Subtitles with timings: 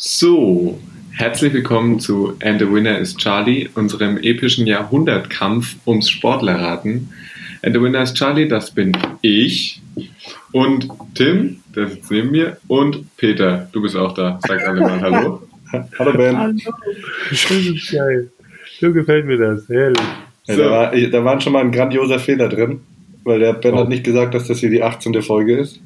[0.00, 0.78] So,
[1.10, 7.08] herzlich willkommen zu And the Winner is Charlie, unserem epischen Jahrhundertkampf ums Sportlerraten.
[7.64, 8.92] And the Winner is Charlie, das bin
[9.22, 9.82] ich.
[10.52, 12.58] Und Tim, der sitzt neben mir.
[12.68, 14.38] Und Peter, du bist auch da.
[14.46, 15.42] Sag alle mal Hallo.
[15.98, 16.36] Hallo Ben.
[16.38, 16.54] Hallo.
[17.30, 18.30] Das ist geil.
[18.80, 19.68] So gefällt mir das.
[19.68, 19.98] Herrlich.
[20.46, 20.62] Ja, So.
[20.62, 22.80] da, war, da war schon mal ein grandioser Fehler drin,
[23.24, 23.78] weil der Ben Oh.
[23.78, 25.20] hat nicht gesagt, dass das hier die 18.
[25.22, 25.80] Folge ist.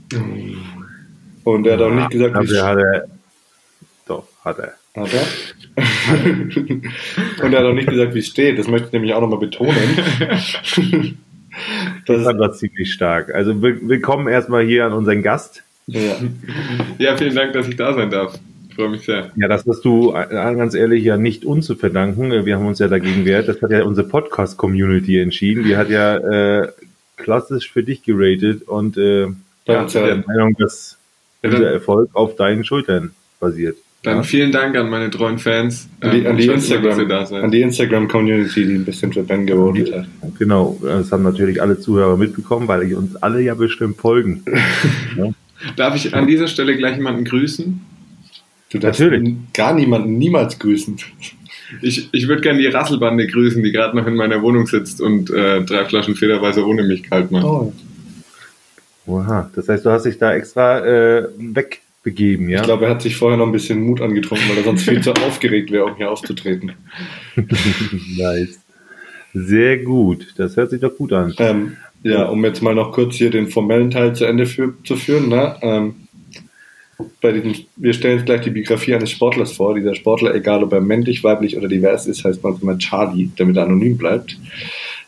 [1.45, 3.05] Und er hat auch nicht gesagt, wie Dafür hat er.
[4.45, 4.75] Hat er.
[4.97, 5.27] Hat er?
[7.45, 8.59] Und er hat auch nicht gesagt, wie es steht.
[8.59, 9.77] Das möchte ich nämlich auch nochmal betonen.
[12.07, 13.35] Das das, war ziemlich stark.
[13.35, 15.63] Also will- willkommen erstmal hier an unseren Gast.
[15.87, 16.15] ja.
[16.99, 18.39] Ja, vielen Dank, dass ich da sein darf.
[18.71, 19.31] Ich freue mich sehr.
[19.37, 22.47] Ja, das hast du äh, ganz ehrlich ja nicht uns zu verdanken.
[22.47, 23.49] Wir haben uns ja dagegen wehrt.
[23.49, 25.65] Das hat ja unsere Podcast-Community entschieden.
[25.65, 26.17] Die hat ja
[26.63, 26.69] äh,
[27.19, 29.27] klassisch für dich geratet und äh,
[29.67, 30.97] ja, der Meinung, dass
[31.43, 33.77] Ja, dann- Erfolg auf deinen Schultern basiert.
[34.03, 34.23] Dann Ja?
[34.25, 35.89] vielen Dank an meine treuen Fans.
[36.01, 39.95] An die, Ähm, an die Instagram, an die Instagram-Community, die ein bisschen für Ben gewotet
[39.95, 40.07] hat.
[40.39, 44.43] Genau, das haben natürlich alle Zuhörer mitbekommen, weil die uns alle ja bestimmt folgen.
[45.77, 47.81] Darf ich an dieser Stelle gleich jemanden grüßen?
[48.71, 49.35] Du darfst Natürlich.
[49.55, 50.97] gar niemanden niemals grüßen.
[51.81, 55.31] Ich, ich würde gerne die Rasselbande grüßen, die gerade noch in meiner Wohnung sitzt und
[55.31, 57.45] äh, drei Flaschen Federweise ohne mich kalt macht.
[57.45, 57.73] Oh.
[59.07, 61.29] Oha, das heißt, du hast dich da extra äh,
[62.03, 62.61] wegbegeben, ja?
[62.61, 65.01] Ich glaube, er hat sich vorher noch ein bisschen Mut angetrunken, weil er sonst viel
[65.01, 66.73] zu aufgeregt wäre, um hier aufzutreten.
[68.17, 68.61] nice.
[69.35, 71.35] Sehr gut, das hört sich doch gut an.
[71.39, 74.97] Ähm, ja, um jetzt mal noch kurz hier den formellen Teil zu Ende für, zu
[74.97, 75.29] führen.
[75.29, 75.57] Ne?
[75.63, 75.95] Ähm,
[77.21, 79.75] bei diesem, wir stellen jetzt gleich die Biografie eines Sportlers vor.
[79.75, 83.65] Dieser Sportler, egal ob er männlich, weiblich oder divers ist, heißt manchmal Charlie, damit er
[83.65, 84.37] anonym bleibt.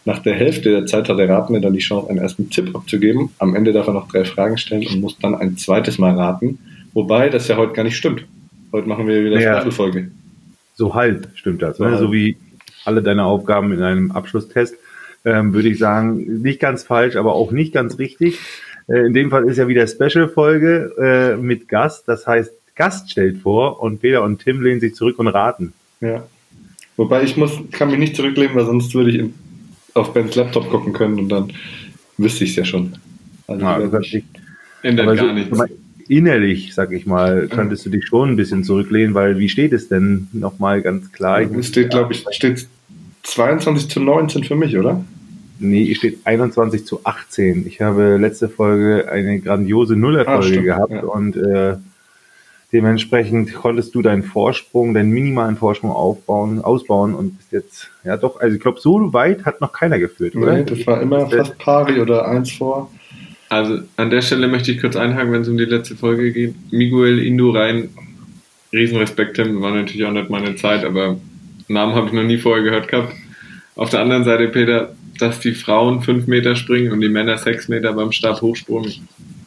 [0.06, 3.30] Nach der Hälfte der Zeit hat der Ratende dann die Chance, einen ersten Tipp abzugeben.
[3.38, 6.58] Am Ende darf er noch drei Fragen stellen und muss dann ein zweites Mal raten.
[6.94, 8.24] Wobei das ja heute gar nicht stimmt.
[8.72, 9.58] Heute machen wir wieder Ja.
[9.60, 10.10] Special-Folge.
[10.76, 11.90] So halb stimmt das, So ne?
[11.90, 12.00] halb.
[12.00, 12.36] so wie
[12.84, 14.74] alle deine Aufgaben in einem Abschlusstest,
[15.24, 18.38] ähm, würde ich sagen, nicht ganz falsch, aber auch nicht ganz richtig.
[18.88, 23.38] Äh, in dem Fall ist ja wieder Special-Folge äh, mit Gast, das heißt, Gast stellt
[23.38, 25.72] vor und Peter und Tim lehnen sich zurück und raten.
[26.00, 26.24] Ja.
[26.96, 29.34] Wobei ich muss, kann mich nicht zurücklehnen, weil sonst würde ich in,
[29.94, 31.52] auf Bens Laptop gucken können und dann
[32.18, 32.94] wüsste ich es ja schon.
[33.46, 34.24] Also Ja, sich-
[34.82, 35.58] Ändert gar so, nichts.
[36.08, 39.88] Innerlich, sag ich mal, könntest du dich schon ein bisschen zurücklehnen, weil wie steht es
[39.88, 41.40] denn nochmal ganz klar?
[41.40, 42.66] Es steht, glaube ich, steht
[43.22, 45.04] 22 zu 19 für mich, oder?
[45.58, 47.66] Nee, hier steht 21 zu 18.
[47.66, 51.02] Ich habe letzte Folge eine grandiose Ah, Nullerfolge stimmt, gehabt ja.
[51.04, 51.76] und äh,
[52.72, 58.40] dementsprechend konntest du deinen Vorsprung, deinen minimalen Vorsprung aufbauen, ausbauen und bist jetzt, ja doch,
[58.40, 60.54] also ich glaube, so weit hat noch keiner geführt, oder?
[60.54, 62.90] Nee, das war immer fast pari oder eins vor.
[63.54, 66.54] Also an der Stelle möchte ich kurz einhaken, wenn es um die letzte Folge geht.
[66.72, 67.88] Miguel Indurain,
[68.72, 71.20] Riesenrespekt, Tim, war natürlich auch nicht meine Zeit, aber
[71.68, 73.14] Namen habe ich noch nie vorher gehört gehabt.
[73.76, 77.68] Auf der anderen Seite, Peter, dass die Frauen fünf Meter springen und die Männer sechs
[77.68, 78.88] Meter beim Stabhochsprung,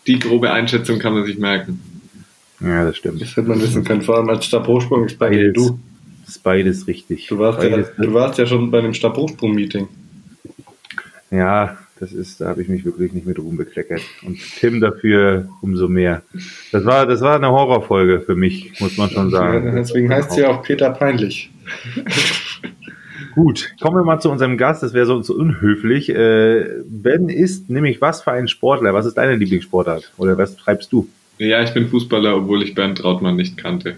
[0.07, 1.81] die grobe Einschätzung kann man sich merken.
[2.61, 3.21] Ja, das stimmt.
[3.21, 5.35] Das hätte man wissen können, vor allem als Stabhochsprung-Experte.
[5.35, 5.79] Beides, Du,
[6.25, 7.27] das ist beides richtig.
[7.27, 9.89] du, warst ja, beides, du warst ja schon bei dem Stabhochsprung-Meeting.
[11.29, 14.01] Ja, das ist, da habe ich mich wirklich nicht mit Ruhm bekleckert.
[14.25, 16.21] Und Tim dafür umso mehr.
[16.71, 19.65] Das war, das war eine Horrorfolge für mich, muss man schon sagen.
[19.67, 21.49] Ja, deswegen heißt sie ja auch Peter Peinlich.
[23.35, 24.81] Gut, kommen wir mal zu unserem Gast.
[24.81, 26.09] Das wäre so, so unhöflich.
[26.09, 28.93] Äh, ben ist nämlich was für ein Sportler?
[28.95, 30.11] Was ist deine Lieblingssportart?
[30.17, 31.07] Oder was treibst du?
[31.37, 33.95] Ja, ich bin Fußballer, obwohl ich Bernd Trautmann nicht kannte.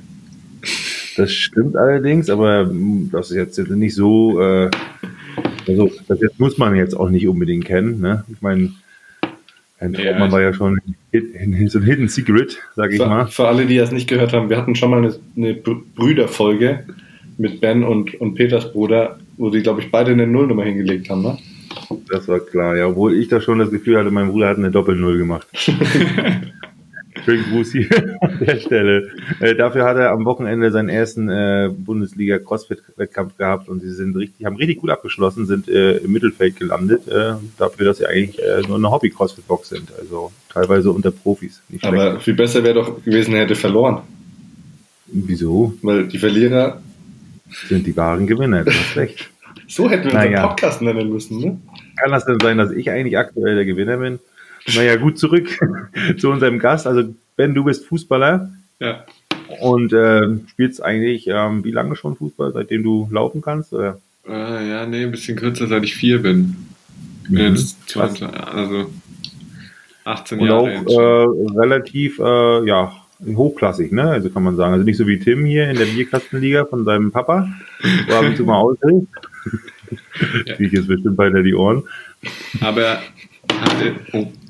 [1.15, 2.69] Das stimmt allerdings, aber
[3.11, 4.41] das ist jetzt nicht so.
[4.41, 4.71] Äh,
[5.67, 7.99] also das muss man jetzt auch nicht unbedingt kennen.
[8.01, 8.23] Ne?
[8.31, 8.71] Ich meine,
[9.79, 10.79] ein Ja, Trautmann war ja schon
[11.13, 13.27] so ein Hidden Secret, sage ich Für, mal.
[13.27, 16.83] für alle, die das nicht gehört haben, wir hatten schon mal eine, eine Br- Brüderfolge
[17.37, 21.21] mit Ben und, und Peters Bruder, wo sie, glaube ich, beide eine Nullnummer hingelegt haben.
[21.21, 21.37] Ne?
[22.11, 22.87] Das war klar, ja.
[22.87, 25.47] Obwohl ich da schon das Gefühl hatte, mein Bruder hat eine Doppel-Null gemacht.
[27.25, 27.87] Schönen Gruß hier
[28.21, 29.09] an der Stelle.
[29.39, 34.45] Äh, dafür hat er am Wochenende seinen ersten äh, Bundesliga-Crossfit-Wettkampf gehabt und sie sind richtig,
[34.45, 38.61] haben richtig gut abgeschlossen, sind äh, im Mittelfeld gelandet, äh, dafür, dass sie eigentlich äh,
[38.67, 39.89] nur eine Hobby-Crossfit-Box sind.
[39.99, 41.61] Also teilweise unter Profis.
[41.81, 44.01] Aber viel besser wäre doch gewesen, er hätte verloren.
[45.07, 45.73] Wieso?
[45.81, 46.81] Weil die Verlierer,
[47.67, 49.29] Sind die wahren Gewinner, du hast recht.
[49.67, 50.47] so hätten wir unseren Naja.
[50.47, 51.39] Podcast nennen müssen.
[51.39, 51.59] Ne?
[51.97, 54.19] Kann das denn sein, dass ich eigentlich aktuell der Gewinner bin?
[54.75, 55.49] Naja, gut, zurück
[56.17, 56.87] zu unserem Gast.
[56.87, 58.49] Also, Ben, du bist Fußballer.
[58.79, 59.03] Ja,
[59.61, 63.73] Und ähm, spielst eigentlich ähm, wie lange schon Fußball, seitdem du laufen kannst?
[63.73, 63.99] Oder?
[64.27, 66.55] äh, ja, nee, ein bisschen kürzer, seit ich vier bin.
[67.23, 67.55] Ich bin Mhm.
[67.55, 68.89] jetzt 20, also
[70.05, 71.55] 18 Und Jahre auch jetzt schon.
[71.55, 72.91] äh, relativ äh, ja,
[73.25, 74.03] hochklassig, ne?
[74.09, 74.73] Also kann man sagen.
[74.73, 77.47] Also nicht so wie Tim hier in der Bierkastenliga von seinem Papa,
[78.07, 79.07] wo ab und zu mal aushilft.
[80.45, 80.55] Ja.
[80.55, 81.83] Kriege ich jetzt bestimmt beinahe die Ohren.
[82.61, 82.99] Aber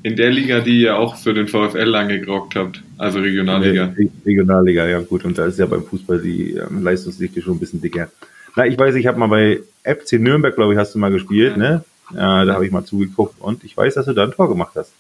[0.03, 3.93] in der Liga, die ihr auch für den VfL lange gerockt habt, also Regionalliga.
[3.97, 5.25] Re- Regionalliga, ja gut.
[5.25, 8.09] Und da ist ja beim Fußball die ähm, Leistungsdichte schon ein bisschen dicker.
[8.55, 11.57] Na, ich weiß, ich habe mal bei FC Nürnberg, glaube ich, hast du mal gespielt,
[11.57, 11.83] ne?
[12.15, 14.71] Ja, da habe ich mal zugeguckt und ich weiß, dass du da ein Tor gemacht
[14.75, 14.91] hast.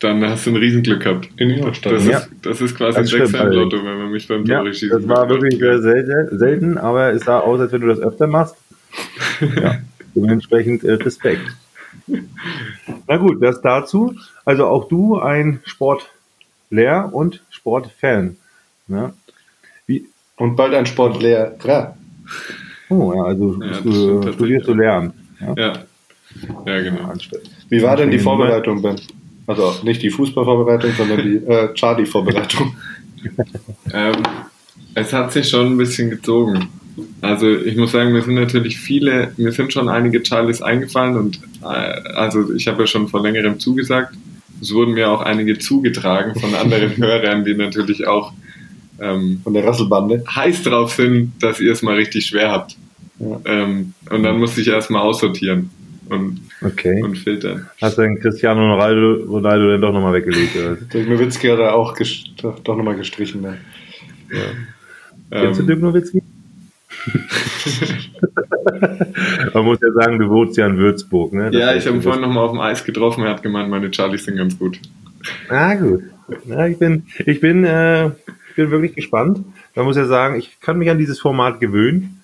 [0.00, 1.28] Dann hast du ein Riesenglück gehabt.
[1.36, 1.92] In Ingolstadt.
[1.94, 2.06] Das?
[2.06, 2.18] Ja.
[2.18, 5.08] ist, das ist quasi Das ein Sechser-Lotto, wenn man mich beim Ja, Tore schießen das
[5.08, 8.56] war wirklich sehr selten, selten, aber es sah aus, als wenn du das öfter machst.
[9.62, 9.78] Ja,
[10.14, 11.42] dementsprechend äh, Respekt.
[13.06, 14.14] Na gut, das dazu.
[14.44, 18.36] Also auch du ein Sportlehr und Sportfan.
[18.88, 19.12] Ne?
[19.86, 20.06] Wie,
[20.36, 21.96] Und bald ein Sportlehrer.
[22.88, 25.12] oh, ja, also Ja, du, äh, studierst du Lernen.
[25.40, 25.54] Ja?
[25.56, 25.72] Ja.
[26.66, 27.12] Ja, genau.
[27.68, 28.96] Wie war denn die Vorbereitung, Ben?
[29.46, 32.76] Also nicht die Fußballvorbereitung, sondern die äh, Charlie-Vorbereitung.
[33.92, 34.22] Ähm,
[34.94, 36.68] es hat sich schon ein bisschen gezogen.
[37.20, 41.40] Also ich muss sagen, mir sind natürlich viele, mir sind schon einige Charlies eingefallen und
[41.62, 44.14] äh, also ich habe ja schon vor längerem zugesagt.
[44.62, 48.32] Es wurden mir auch einige zugetragen von anderen Hörern, die natürlich auch
[48.98, 50.24] ähm, Von der Rasselbande.
[50.34, 52.76] heiß drauf sind, dass ihr es mal richtig schwer habt.
[53.18, 53.40] Ja.
[53.44, 55.68] Ähm, und dann musste ich erstmal aussortieren
[56.08, 57.02] und, Okay.
[57.02, 57.66] und filtern.
[57.82, 60.54] Hast du den Cristiano Ronaldo, Ronaldo denn doch nochmal weggelegt?
[60.94, 61.94] Dirk Nowitzki hat er auch
[62.40, 63.42] doch, doch nochmal gestrichen.
[63.42, 63.58] Ne?
[65.30, 66.22] Kennst du Ähm, Dirk Nowitzki?
[69.54, 71.50] Man muss ja sagen, du wohnst ja in Würzburg, ne?
[71.50, 73.92] Das ja, ich habe ihn vorhin nochmal auf dem Eis getroffen, er hat gemeint, meine
[73.92, 74.78] Charlies sind ganz gut.
[75.48, 76.02] Ah, gut.
[76.46, 79.44] Ja, ich bin, ich bin, äh, ich bin wirklich gespannt.
[79.74, 82.20] Man muss ja sagen, ich kann mich an dieses Format gewöhnen.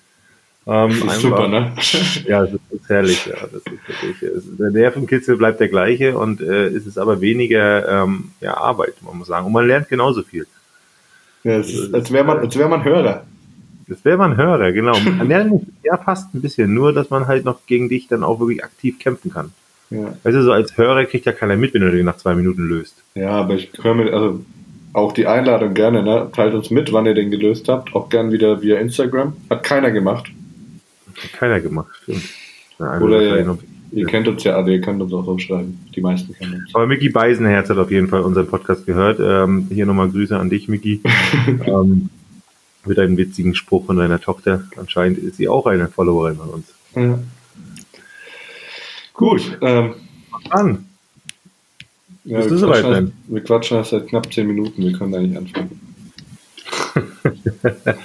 [0.65, 1.73] Ähm, Das ist einfach- super, ne?
[2.25, 3.25] Ja, das ist herrlich.
[3.25, 7.19] Ja, das ist wirklich, es- der Nervenkitzel bleibt der gleiche und äh, es ist aber
[7.21, 9.45] weniger ähm, ja, Arbeit, man muss sagen.
[9.45, 10.47] Und man lernt genauso viel.
[11.43, 13.25] Ja, es ist, als wäre man, als wär man Hörer.
[13.93, 14.97] Das wäre man Hörer, genau.
[15.23, 18.63] Nicht- ja fast ein bisschen, nur dass man halt noch gegen dich dann auch wirklich
[18.63, 19.51] aktiv kämpfen kann.
[19.89, 20.15] Ja.
[20.23, 22.63] Weißt du, so als Hörer kriegt ja keiner mit, wenn du den nach zwei Minuten
[22.67, 22.95] löst.
[23.15, 24.43] ja, aber ich höre mir also
[24.93, 26.03] auch die Einladung gerne.
[26.03, 26.29] Ne?
[26.35, 27.95] Teilt uns mit, wann ihr den gelöst habt.
[27.95, 29.33] Auch gern wieder via Instagram.
[29.49, 30.31] Hat keiner gemacht.
[31.21, 31.89] Hat keiner gemacht.
[32.03, 32.23] Stimmt.
[32.79, 33.57] Ja, also Oder ihr, noch-
[33.91, 35.79] ihr kennt uns ja alle, ihr könnt uns auch so schreiben.
[35.95, 36.73] Die meisten kennen uns.
[36.75, 39.19] Aber Mickey Beisenherz hat auf jeden Fall unseren Podcast gehört.
[39.19, 41.01] Ähm, hier nochmal Grüße an dich, Mickey.
[41.65, 42.09] ähm,
[42.85, 44.63] mit einem witzigen Spruch von deiner Tochter.
[44.75, 46.65] Anscheinend ist sie auch eine Followerin von uns.
[46.95, 47.19] Ja.
[49.13, 49.57] Gut.
[49.61, 49.93] Ähm,
[50.49, 50.85] An.
[52.23, 53.13] ja, Bist wir, du soweit, quatschen, Ben?
[53.27, 54.83] wir quatschen erst seit knapp zehn Minuten.
[54.83, 55.79] Wir können eigentlich anfangen.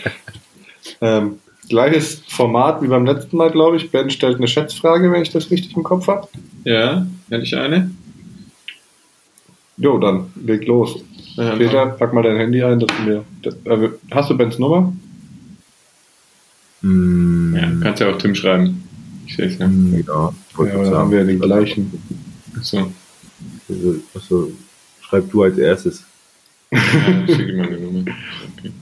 [1.00, 1.38] ähm,
[1.68, 3.90] gleiches Format wie beim letzten Mal, glaube ich.
[3.90, 6.28] Ben stellt eine Schätzfrage, wenn ich das richtig im Kopf habe.
[6.64, 7.90] Ja, hätte ich eine?
[9.76, 11.02] Jo, dann leg los.
[11.38, 12.80] Ja, Peter, pack mal dein Handy ein.
[12.80, 14.92] Dass du mir, das, äh, hast du Bens Nummer?
[16.82, 18.82] Mm, Ja, kannst ja auch Tim schreiben.
[19.26, 19.68] Ich sehe es ja.
[19.68, 21.92] mm, ja, wollte Ja, ich dann haben wir den gleichen.
[22.62, 22.90] So.
[23.68, 24.52] Also, also,
[25.02, 26.02] schreib du als erstes.
[26.72, 26.80] Ja,
[27.26, 28.00] schicke mal eine Nummer.
[28.58, 28.72] Okay.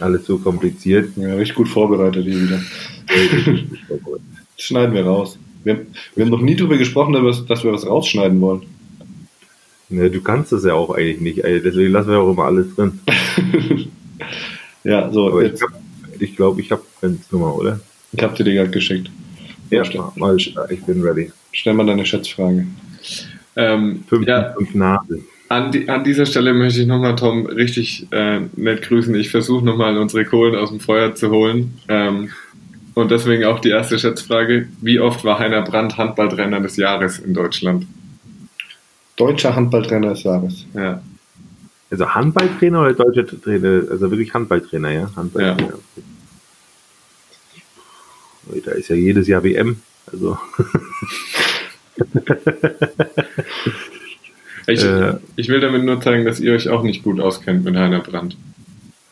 [0.00, 1.16] Alles so kompliziert.
[1.16, 2.60] Ja, richtig gut vorbereitet hier wieder.
[3.06, 5.38] Das schneiden wir raus.
[5.64, 8.62] Wir, haben- wir haben noch nie darüber gesprochen, dass wir- dass wir was rausschneiden wollen.
[9.90, 13.00] Ne, du kannst das ja auch eigentlich nicht, deswegen lassen wir auch immer alles drin.
[14.84, 15.74] Ja, so, Aber ich jetzt, glaube,
[16.18, 17.80] ich, glaub, ich habe Bens Nummer, oder?
[18.12, 19.10] ich habe dir die gerade geschickt.
[19.70, 20.16] Ja, stimmt.
[20.16, 20.54] mal, ich
[20.86, 21.30] bin ready.
[21.52, 22.66] Stell mal deine Schätzfrage.
[23.56, 25.20] Ähm, Fünf, ja, fünf Nase.
[25.48, 29.14] an, die, an dieser Stelle möchte ich nochmal Tom richtig äh, nett grüßen.
[29.16, 31.74] Ich versuche nochmal unsere Kohlen aus dem Feuer zu holen.
[31.88, 32.30] Ähm,
[32.94, 34.68] und deswegen auch die erste Schätzfrage.
[34.80, 37.86] Wie oft war Heiner Brandt Handballtrainer des Jahres in Deutschland?
[39.18, 40.64] Deutscher Handballtrainer des Jahres.
[40.74, 41.02] Ja.
[41.90, 43.82] Also Handballtrainer oder deutscher Trainer?
[43.90, 45.10] Also wirklich Handballtrainer, ja?
[45.16, 45.74] Handballtrainer.
[48.52, 49.80] Ui, Da ist ja jedes Jahr WM.
[50.10, 50.38] Also
[54.66, 55.14] Ich, Äh.
[55.36, 58.36] ich will damit nur zeigen, dass ihr euch auch nicht gut auskennt mit Heiner Brandt.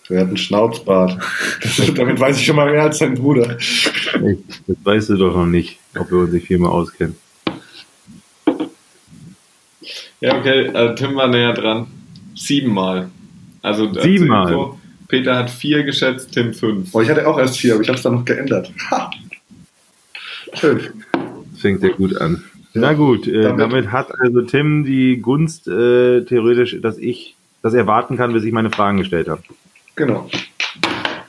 [0.08, 1.18] Der hat einen Schnauzbart.
[1.96, 3.56] Damit weiß ich schon mal mehr als sein Bruder.
[3.56, 7.16] das weißt du doch noch nicht, ob wir uns nicht viermal auskennen.
[10.20, 11.87] Ja, okay, äh, Tim war näher dran.
[12.35, 13.11] Siebenmal.
[13.62, 14.49] Also Siebenmal?
[14.49, 16.94] Info, Peter hat vier geschätzt, Tim fünf.
[16.94, 18.70] Oh, ich hatte auch erst vier, aber ich habe es dann noch geändert.
[18.90, 19.11] Ha!
[20.54, 20.80] Schön.
[21.52, 22.42] Das fängt ja gut an.
[22.75, 27.75] Na gut, äh, Damit- damit, hat also Tim die Gunst äh, theoretisch, dass ich das
[27.75, 29.42] erwarten kann, bis ich meine Fragen gestellt habe.
[29.96, 30.28] Genau.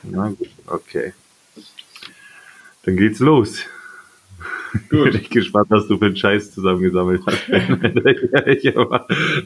[0.02, 1.12] Na gut, okay.
[2.84, 3.60] Dann geht's los.
[4.90, 5.12] Gut.
[5.12, 7.48] Bin ich gespannt, was du für einen Scheiß zusammengesammelt hast.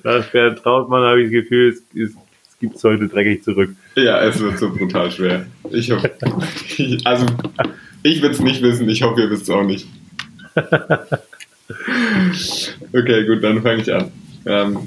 [0.04, 3.70] Nach Bernd Trautmann habe ich das Gefühl, es, es, es gibt es heute dreckig zurück.
[3.96, 5.46] Ja, es wird so brutal schwer.
[5.70, 6.10] Ich hoffe,
[7.04, 7.26] also,
[8.02, 9.86] ich will es nicht wissen, ich hoffe, ihr wisst es auch nicht.
[12.92, 14.10] Okay, gut, dann fange ich an.
[14.44, 14.78] Ähm,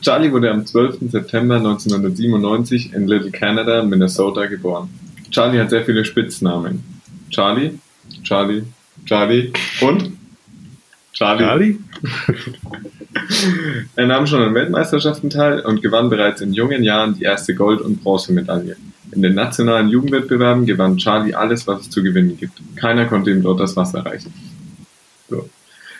[0.00, 1.10] Charlie wurde am 12.
[1.10, 4.88] September 1997 in Little Canada, Minnesota geboren.
[5.30, 6.82] Charlie hat sehr viele Spitznamen.
[7.30, 7.78] Charlie,
[8.22, 8.64] Charlie,
[9.04, 10.12] Charlie und
[11.12, 11.44] Charlie.
[11.44, 11.78] Charlie?
[13.96, 17.80] er nahm schon an Weltmeisterschaften teil und gewann bereits in jungen Jahren die erste Gold-
[17.80, 18.76] und Bronzemedaille.
[19.12, 22.60] In den nationalen Jugendwettbewerben gewann Charlie alles, was es zu gewinnen gibt.
[22.76, 24.32] Keiner konnte ihm dort das Wasser reichen.
[25.28, 25.48] So.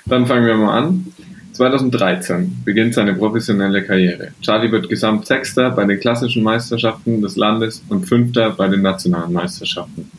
[0.04, 1.06] Dann fangen wir mal an.
[1.52, 4.32] 2013 beginnt seine professionelle Karriere.
[4.42, 10.10] Charlie wird Gesamtsechster bei den klassischen Meisterschaften des Landes und Fünfter bei den nationalen Meisterschaften.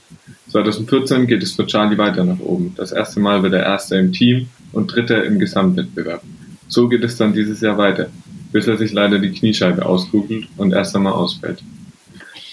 [0.50, 2.74] 2014 geht es für Charlie weiter nach oben.
[2.78, 6.24] Das erste Mal wird er Erster im Team und Dritter im Gesamtwettbewerb.
[6.68, 8.10] So geht es dann dieses Jahr weiter,
[8.52, 11.62] bis er sich leider die Kniescheibe auskugelt und erst einmal ausfällt.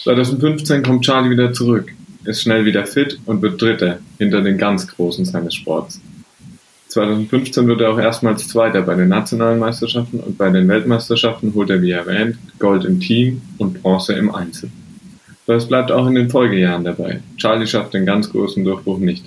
[0.02, 1.92] 2015 kommt Charlie wieder zurück,
[2.24, 6.00] ist schnell wieder fit und wird Dritter hinter den ganz Großen seines Sports.
[6.88, 11.70] 2015 wird er auch erstmals Zweiter bei den nationalen Meisterschaften und bei den Weltmeisterschaften holt
[11.70, 14.70] er, wie erwähnt, Gold im Team und Bronze im Einzel.
[15.46, 17.20] Das bleibt auch in den Folgejahren dabei.
[17.36, 19.24] Charlie schafft den ganz großen Durchbruch nicht.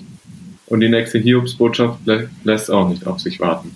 [0.66, 3.74] Und die nächste Hiobsbotschaft lä lässt auch nicht auf sich warten.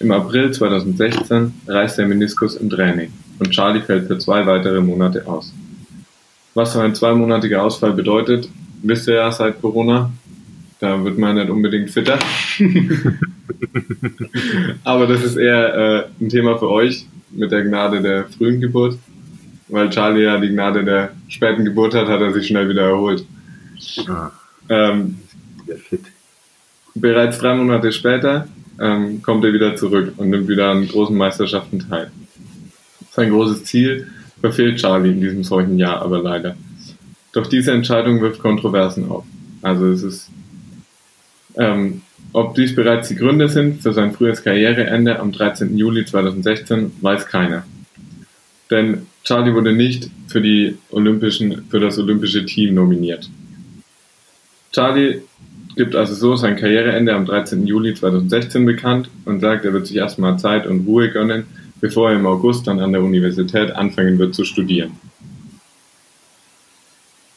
[0.00, 5.26] Im April 2016 reißt der Meniskus im Training und Charlie fällt für zwei weitere Monate
[5.26, 5.52] aus.
[6.54, 8.48] Was so ein zweimonatiger Ausfall bedeutet,
[8.82, 10.10] wisst ihr ja seit Corona.
[10.80, 12.18] Da wird man nicht unbedingt fitter.
[14.84, 18.98] Aber das ist eher äh, ein Thema für euch mit der Gnade der frühen Geburt.
[19.72, 23.24] Weil Charlie ja die Gnade der späten Geburt hat, hat er sich schnell wieder erholt.
[24.06, 24.30] Ah,
[24.68, 25.16] ähm,
[25.88, 26.02] fit.
[26.94, 28.48] Bereits drei Monate später
[28.78, 32.10] ähm, kommt er wieder zurück und nimmt wieder an großen Meisterschaften teil.
[33.12, 34.08] Sein großes Ziel
[34.42, 36.54] verfehlt Charlie in diesem solchen Jahr aber leider.
[37.32, 39.24] Doch diese Entscheidung wirft Kontroversen auf.
[39.62, 40.30] Also es ist
[41.56, 42.02] ähm,
[42.34, 45.78] ob dies bereits die Gründe sind für sein frühes Karriereende am 13.
[45.78, 47.64] Juli 2016, weiß keiner.
[48.70, 53.28] Denn Charlie wurde nicht für, die Olympischen, für das olympische Team nominiert.
[54.72, 55.22] Charlie
[55.76, 57.66] gibt also so sein Karriereende am 13.
[57.66, 61.44] Juli 2016 bekannt und sagt, er wird sich erstmal Zeit und Ruhe gönnen,
[61.80, 64.92] bevor er im August dann an der Universität anfangen wird zu studieren.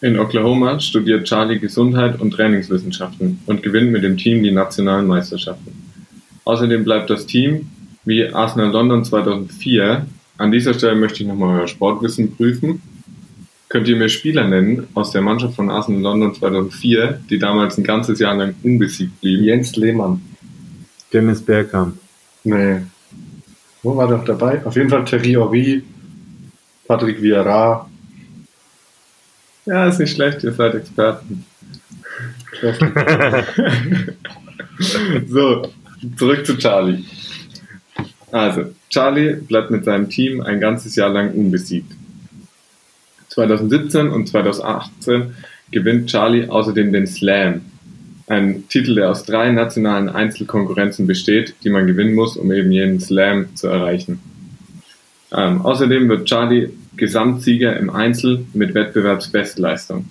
[0.01, 5.72] In Oklahoma studiert Charlie Gesundheit und Trainingswissenschaften und gewinnt mit dem Team die nationalen Meisterschaften.
[6.44, 7.70] Außerdem bleibt das Team,
[8.04, 10.06] wie Arsenal London 2004,
[10.38, 12.82] an dieser Stelle möchte ich nochmal euer Sportwissen prüfen.
[13.70, 17.84] Könnt ihr mir Spieler nennen aus der Mannschaft von Arsenal London 2004, die damals ein
[17.84, 19.44] ganzes Jahr lang unbesiegt blieben?
[19.44, 20.22] Jens Lehmann.
[21.12, 21.98] Dennis Bergkamp.
[22.44, 22.82] Nee.
[23.84, 24.65] Wo war doch dabei?
[24.65, 25.84] Auf jeden Fall Thierry Henry,
[26.88, 27.88] Patrick Vieira,
[29.65, 31.44] ja, ist nicht schlecht, ihr seid Experten.
[35.27, 35.72] so,
[36.15, 37.04] zurück zu Charlie.
[38.32, 41.92] Also, Charlie bleibt mit seinem Team ein ganzes Jahr lang unbesiegt.
[43.28, 45.36] 2017 und 2018
[45.70, 47.60] gewinnt Charlie außerdem den Slam,
[48.28, 53.02] ein Titel, der aus drei nationalen Einzelkonkurrenzen besteht, die man gewinnen muss, um eben jeden
[53.02, 54.22] Slam zu erreichen.
[55.34, 60.10] Ähm, außerdem wird Charlie Gesamtsieger im Einzel mit Wettbewerbsbestleistung.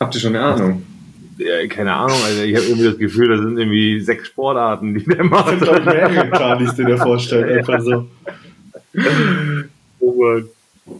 [0.00, 0.82] Habt ihr schon eine Ahnung?
[1.38, 5.04] Ja, keine Ahnung, also ich habe irgendwie das Gefühl, das sind irgendwie sechs Sportarten, die
[5.04, 5.52] der macht.
[5.52, 8.08] Das sind doch mehrere Charlies, die der vorstellt, einfach so.
[10.00, 10.40] Oh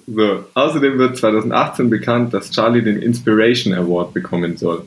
[0.06, 0.44] so.
[0.52, 4.84] Außerdem wird 2018 bekannt, dass Charlie den Inspiration Award bekommen soll.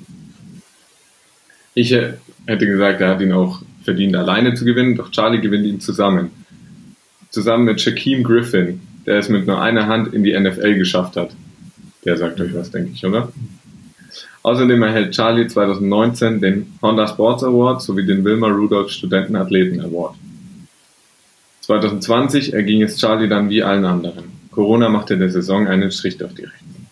[1.73, 5.79] Ich hätte gesagt, er hat ihn auch verdient, alleine zu gewinnen, doch Charlie gewinnt ihn
[5.79, 6.31] zusammen
[7.29, 11.31] zusammen mit Shaquem Griffin, der es mit nur einer Hand in die NFL geschafft hat.
[12.05, 13.31] Der sagt euch was, denke ich, oder?
[14.49, 20.15] Außerdem erhält Charlie 2019 den Honda Sports Award sowie den Wilma Rudolph Studentenathleten Award.
[21.61, 24.23] 2020 erging es Charlie dann wie allen anderen.
[24.49, 26.87] Corona machte der Saison einen Strich durch die Rechnung.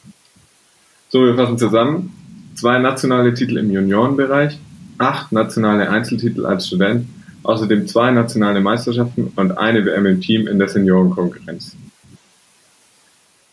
[1.10, 2.14] So, wir fassen zusammen.
[2.54, 4.60] Zwei nationale Titel im Juniorenbereich,
[5.00, 7.08] acht nationale Einzeltitel als Student
[7.42, 11.76] außerdem zwei nationale Meisterschaften und eine WM im Team in der Seniorenkonkurrenz.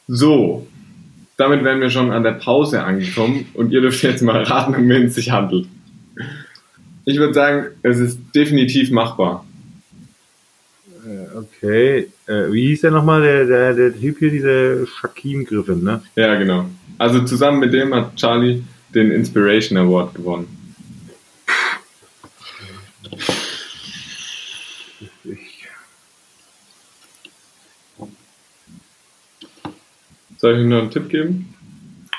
[0.09, 0.67] So,
[1.37, 4.89] damit wären wir schon an der Pause angekommen und ihr dürft jetzt mal raten, um
[4.89, 5.67] wen es sich handelt.
[7.05, 9.45] Ich würde sagen, es ist definitiv machbar.
[11.07, 15.83] Äh, okay, äh, wie hieß der nochmal, der, der, der Typ hier, dieser Shaquem Griffin,
[15.83, 16.03] ne?
[16.17, 16.67] Ja, genau.
[16.97, 18.63] Also zusammen mit dem hat Charlie
[18.95, 20.54] den Inspiration Award gewonnen.
[30.45, 31.55] Soll ich Ihnen noch einen Tipp geben?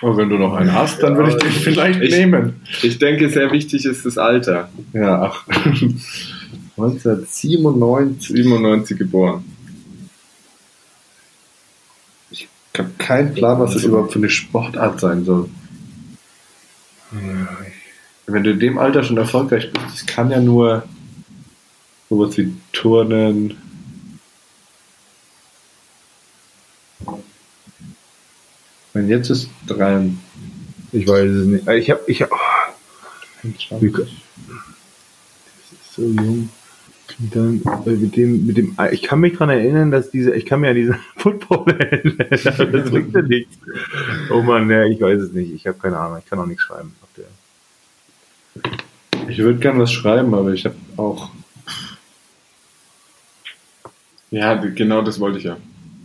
[0.01, 2.53] Und wenn du noch einen hast, dann würde ich den vielleicht Ich- nehmen.
[2.81, 4.67] Ich denke, sehr wichtig ist das Alter.
[4.93, 5.45] Ja, ach.
[6.75, 8.29] 1997.
[8.35, 9.45] 97 geboren.
[12.31, 12.47] Ich
[12.79, 15.47] habe keinen Plan, was das überhaupt für eine Sportart sein soll.
[18.25, 20.81] Wenn du in dem Alter schon erfolgreich bist, das kann ja nur
[22.09, 23.53] sowas wie Turnen.
[28.95, 30.09] Wenn jetzt ist drei.
[30.93, 31.67] Ich weiß es nicht.
[31.67, 32.37] Ich habe, ich hab, oh,
[33.81, 36.47] Wie das ist so jung.
[37.19, 40.45] Und dann äh, mit dem, mit dem, ich kann mich daran erinnern, dass diese, ich
[40.45, 43.57] kann mir an diesen Football erinnern, das bringt ja nichts.
[44.31, 45.53] Oh Mann, ja, ich weiß es nicht.
[45.53, 46.19] Ich habe keine Ahnung.
[46.23, 46.95] Ich kann auch nichts schreiben.
[47.01, 47.25] Auf der.
[49.29, 51.31] Ich würde gern was schreiben, aber ich habe auch.
[54.31, 55.57] Ja, genau das wollte ich ja.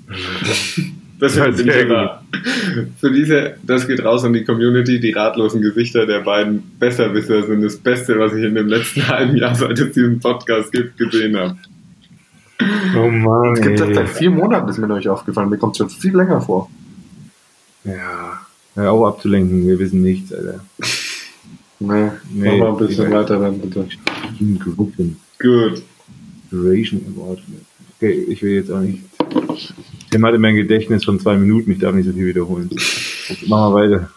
[1.20, 2.22] Das Ja, bin ich sehr ja.
[2.98, 4.98] Für diese, das geht raus an die Community.
[4.98, 9.36] Die ratlosen Gesichter der beiden Besserwisser sind das Beste, was ich in dem letzten halben
[9.36, 11.56] Jahr, seit es diesen Podcast gibt, gesehen habe.
[12.96, 13.54] Oh Mann.
[13.54, 15.50] Es gibt das seit vier Monaten, ist mir euch aufgefallen.
[15.50, 16.70] Mir kommt es schon viel länger vor.
[17.84, 18.40] Ja.
[18.74, 19.66] Hör auf abzulenken.
[19.66, 20.60] Wir wissen nichts, Alter.
[21.80, 23.86] Nee, Nee, mach mal ein bisschen weiter dann bitte.
[24.58, 25.16] Gruppen.
[25.38, 25.82] Gut.
[26.50, 27.40] Duration Award.
[27.96, 29.02] Okay, ich will jetzt auch nicht.
[30.10, 32.68] Tim hatte mein Gedächtnis von zwei Minuten, ich darf nicht so viel wiederholen.
[33.46, 34.10] Machen wir weiter.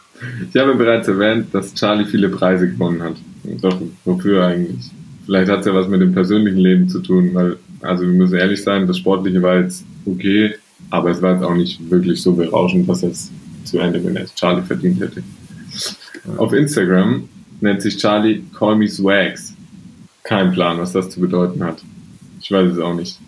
[0.50, 3.16] Ich habe bereits erwähnt, dass Charlie viele Preise gewonnen hat.
[3.62, 4.90] Doch, wofür eigentlich?
[5.26, 8.38] Vielleicht hat es ja was mit dem persönlichen Leben zu tun, weil, also wir müssen
[8.38, 10.56] ehrlich sein, das Sportliche war jetzt okay,
[10.90, 13.32] aber es war jetzt auch nicht wirklich so berauschend, dass es
[13.64, 15.24] zu Ende, wenn er es Charlie verdient hätte.
[16.38, 17.28] Auf Instagram
[17.62, 19.54] nennt sich Charlie Call Me Swags.
[20.24, 21.84] Kein Plan, was das zu bedeuten hat.
[22.42, 23.20] Ich weiß es auch nicht.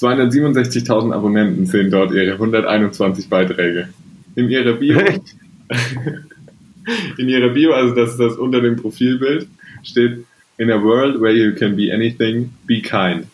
[0.00, 3.88] 267.000 Abonnenten sehen dort ihre 121 Beiträge.
[4.34, 4.98] In ihrer Bio
[7.18, 9.46] in ihrer Bio, also das ist das unter dem Profilbild,
[9.82, 10.24] steht
[10.56, 13.26] In a world where you can be anything, be kind.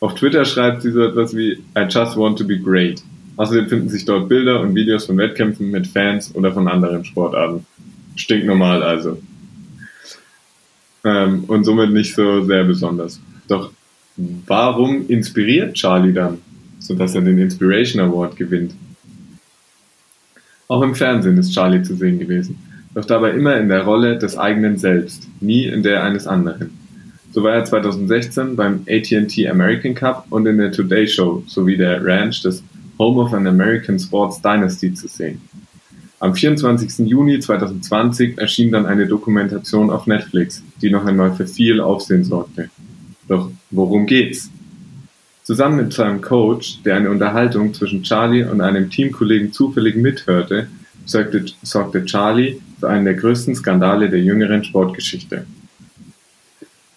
[0.00, 3.02] Auf Twitter schreibt sie so etwas wie I just want to be great.
[3.36, 7.66] Außerdem finden sich dort Bilder und Videos von Wettkämpfen mit Fans oder von anderen Sportarten.
[8.14, 9.18] Stinknormal also.
[11.02, 13.20] Ähm, und somit nicht so sehr besonders.
[13.48, 13.70] Doch
[14.16, 16.38] warum inspiriert Charlie dann,
[16.78, 18.74] sodass er den Inspiration Award gewinnt?
[20.68, 22.58] Auch im Fernsehen ist Charlie zu sehen gewesen,
[22.94, 26.70] doch dabei immer in der Rolle des eigenen Selbst, nie in der eines anderen.
[27.32, 32.04] So war er 2016 beim AT&T American Cup und in der Today Show sowie der
[32.04, 32.62] Ranch des
[32.98, 35.40] Home of an American Sports Dynasty zu sehen.
[36.20, 37.06] Am 24.
[37.08, 42.70] Juni 2020 erschien dann eine Dokumentation auf Netflix, die noch einmal für viel Aufsehen sorgte.
[43.28, 44.50] Doch worum geht's?
[45.44, 50.68] Zusammen mit seinem Coach, der eine Unterhaltung zwischen Charlie und einem Teamkollegen zufällig mithörte,
[51.04, 55.44] sorgte, sorgte Charlie für einen der größten Skandale der jüngeren Sportgeschichte.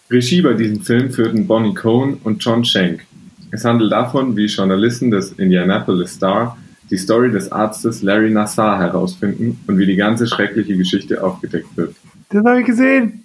[0.10, 3.06] Regie bei diesem Film führten Bonnie Cohn und John Schenk.
[3.52, 6.58] Es handelt davon, wie Journalisten des Indianapolis Star
[6.90, 11.96] die Story des Arztes Larry Nassar herausfinden und wie die ganze schreckliche Geschichte aufgedeckt wird.
[12.30, 13.24] Das habe ich gesehen.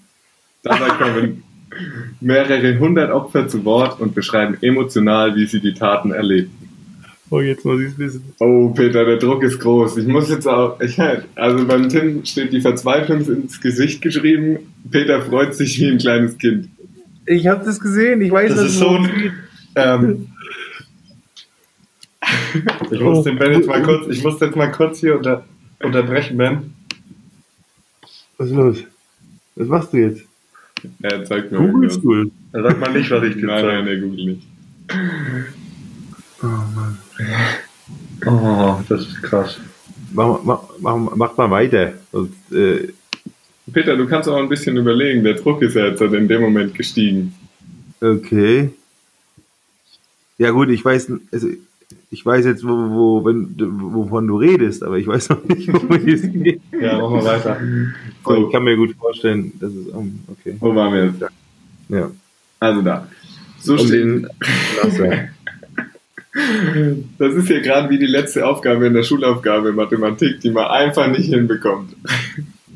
[0.64, 1.44] Dabei kommen
[2.20, 6.62] mehrere hundert Opfer zu Wort und beschreiben emotional, wie sie die Taten erlebten.
[7.30, 8.24] Oh, jetzt muss ich es wissen.
[8.40, 9.96] Oh, Peter, der Druck ist groß.
[9.96, 10.78] Ich muss jetzt auch.
[10.80, 10.98] Ich,
[11.34, 14.58] also beim Tim steht die Verzweiflung ins Gesicht geschrieben.
[14.90, 16.68] Peter freut sich wie ein kleines Kind.
[17.24, 18.20] Ich habe das gesehen.
[18.20, 19.32] Ich weiß, Das dass ist es so ein-.
[19.76, 20.26] Ähm,
[22.90, 25.44] ich muss den Ben jetzt mal kurz, ich muss jetzt mal kurz hier unter,
[25.82, 26.74] unterbrechen, Ben.
[28.36, 28.84] Was ist los?
[29.56, 30.22] Was machst du jetzt?
[31.02, 32.30] Er zeigt mir Googlest du?
[32.52, 34.46] Sag mal nicht, was ich dir Nein, nein, er googelt nicht.
[36.42, 36.98] Oh Mann.
[38.26, 39.60] Oh, das ist krass.
[40.12, 41.94] Mach, mach, mach, mach mal weiter.
[42.10, 42.92] Sonst, äh,
[43.72, 45.24] Peter, du kannst auch ein bisschen überlegen.
[45.24, 47.34] Der Druck ist ja jetzt in dem Moment gestiegen.
[48.00, 48.70] okay.
[50.38, 51.48] Ja gut, ich weiß, also
[52.12, 55.94] ich weiß jetzt, wo, wo, wenn, wovon du redest, aber ich weiß noch nicht, wo
[55.94, 56.60] es geht.
[56.78, 57.58] Ja, mach mal weiter.
[58.22, 60.54] So, ich kann mir gut vorstellen, dass es um, okay.
[60.60, 61.24] Wo waren wir jetzt?
[61.88, 62.10] Ja.
[62.60, 63.08] Also da.
[63.60, 64.26] So Um
[64.82, 65.28] Nasser.
[67.18, 71.06] Das ist hier gerade wie die letzte Aufgabe in der Schulaufgabe Mathematik, die man einfach
[71.08, 71.94] nicht hinbekommt.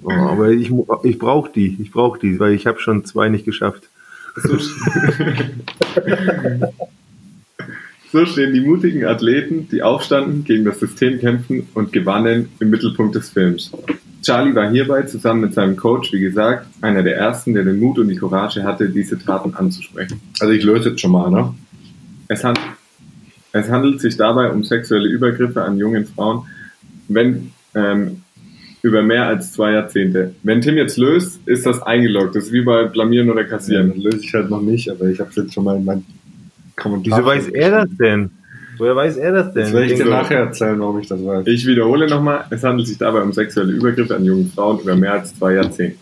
[0.03, 0.70] Oh, aber ich,
[1.05, 3.85] ich brauche die, ich brauche die, weil ich habe schon zwei nicht geschafft.
[4.37, 4.59] So,
[8.12, 13.14] so stehen die mutigen Athleten, die aufstanden, gegen das System kämpfen und gewannen im Mittelpunkt
[13.14, 13.73] des Films.
[14.23, 17.99] Charlie war hierbei zusammen mit seinem Coach, wie gesagt, einer der ersten, der den Mut
[17.99, 20.21] und die Courage hatte, diese Taten anzusprechen.
[20.40, 21.55] Also ich löse jetzt schon mal, ne?
[22.29, 22.59] Es, hand,
[23.53, 26.47] es handelt sich dabei um sexuelle Übergriffe an jungen Frauen,
[27.09, 28.23] wenn ähm,
[28.83, 30.35] über mehr als zwei Jahrzehnte.
[30.42, 32.35] Wenn Tim jetzt löst, ist das eingeloggt.
[32.35, 33.92] Das ist wie bei Blamieren oder Ja, Kassieren.
[33.95, 36.05] das löse ich halt noch nicht, aber ich habe es jetzt schon mal in meinen
[36.77, 37.19] Kommentar.
[37.19, 38.31] Wieso weiß er das denn?
[38.79, 39.62] Woher weiß er das denn?
[39.62, 41.47] Das werde ich dir nachher erzählen, warum ich das weiß.
[41.47, 45.15] Ich wiederhole nochmal, es handelt sich dabei um sexuelle Übergriffe an jungen Frauen über mehr
[45.15, 45.99] als zwei Jahrzehnte.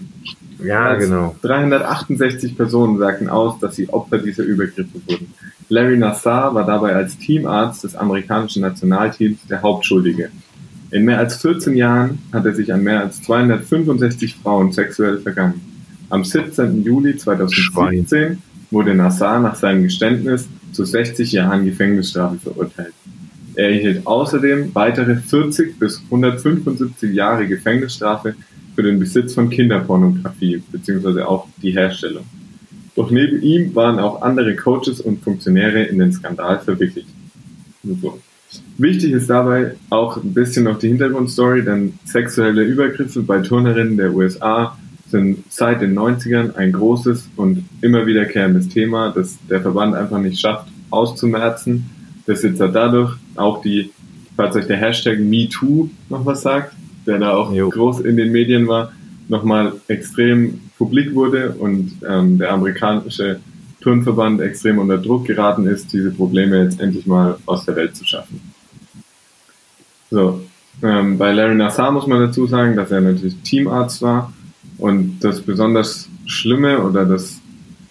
[0.62, 1.36] ja, genau.
[1.42, 5.32] 368 Personen sagten aus, dass sie Opfer dieser Übergriffe wurden.
[5.68, 10.30] Larry Nassar war dabei als Teamarzt des amerikanischen Nationalteams der Hauptschuldige.
[10.90, 15.60] In mehr als 14 Jahren hat er sich an mehr als 265 Frauen sexuell vergangen.
[16.10, 16.84] Am 17.
[16.84, 18.38] Juli 2017
[18.70, 22.92] wurde Nassar nach seinem Geständnis zu 60 Jahren Gefängnisstrafe verurteilt.
[23.56, 28.34] Er erhielt außerdem weitere 40 bis 175 Jahre Gefängnisstrafe
[28.74, 31.22] für den Besitz von Kinderpornografie bzw.
[31.22, 32.24] auch die Herstellung.
[32.96, 37.06] Doch neben ihm waren auch andere Coaches und Funktionäre in den Skandal verwickelt.
[37.82, 38.18] So.
[38.78, 44.14] Wichtig ist dabei auch ein bisschen noch die Hintergrundstory, denn sexuelle Übergriffe bei Turnerinnen der
[44.14, 44.76] USA
[45.14, 50.40] sind seit den 90ern ein großes und immer wiederkehrendes Thema, das der Verband einfach nicht
[50.40, 51.88] schafft auszumerzen.
[52.26, 53.92] Das jetzt hat dadurch auch die,
[54.36, 56.74] falls euch der Hashtag MeToo noch was sagt,
[57.06, 57.68] der da auch Jo.
[57.70, 58.90] groß in den Medien war,
[59.28, 63.38] nochmal extrem publik wurde und ähm, der amerikanische
[63.82, 68.04] Turnverband extrem unter Druck geraten ist, diese Probleme jetzt endlich mal aus der Welt zu
[68.04, 68.40] schaffen.
[70.10, 70.40] So,
[70.82, 74.32] ähm, bei Larry Nassar muss man dazu sagen, dass er natürlich Teamarzt war
[74.78, 77.40] und das besonders Schlimme oder das,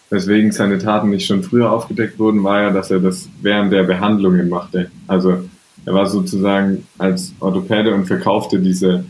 [0.09, 3.83] weswegen seine Taten nicht schon früher aufgedeckt wurden, war ja, dass er das während der
[3.83, 4.91] Behandlungen machte.
[5.07, 5.43] Also
[5.85, 9.03] er war sozusagen als Orthopäde und verkaufte diese,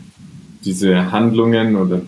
[0.64, 2.02] diese Handlungen oder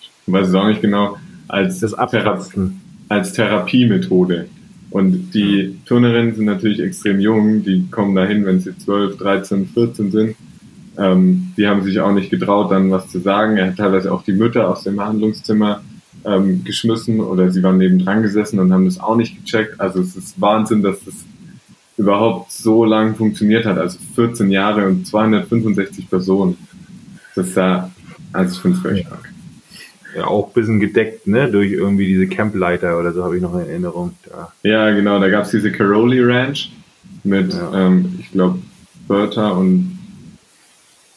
[0.00, 1.16] ich weiß es auch nicht genau,
[1.48, 2.80] als Das Abkratzen.
[3.08, 4.48] als Therapiemethode.
[4.90, 10.10] Und die Turnerinnen sind natürlich extrem jung, die kommen dahin, wenn sie 12, 13, 14
[10.10, 10.36] sind.
[10.98, 13.56] Ähm, die haben sich auch nicht getraut, dann was zu sagen.
[13.56, 15.80] Er hat teilweise auch die Mütter aus dem Behandlungszimmer
[16.24, 19.80] ähm, geschmissen oder sie waren nebendran gesessen und haben das auch nicht gecheckt.
[19.80, 21.14] Also es ist Wahnsinn, dass das
[21.96, 23.78] überhaupt so lang funktioniert hat.
[23.78, 26.56] Also 14 Jahre und 265 Personen.
[27.34, 27.90] Das ist ja,
[28.32, 29.32] also ich finde es völlig stark.
[30.16, 31.50] Ja, auch ein bisschen gedeckt, ne?
[31.50, 34.12] Durch irgendwie diese Campleiter oder so habe ich noch in Erinnerung.
[34.28, 34.52] Da.
[34.62, 36.72] Ja, genau, da gab es diese Caroli Ranch
[37.24, 37.86] mit, Ja.
[37.86, 38.58] ähm, ich glaube,
[39.06, 39.97] Bertha und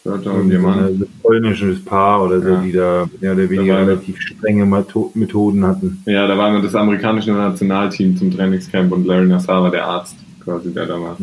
[0.03, 0.79] Und ihr so Mann.
[0.79, 2.61] ein polnisches Paar oder so, Ja.
[2.61, 6.01] die da mehr oder weniger relativ strenge Methoden hatten.
[6.07, 10.15] Ja, da war immer das amerikanische Nationalteam zum Trainingscamp und Larry Nassar war der Arzt,
[10.43, 11.17] quasi, der da war.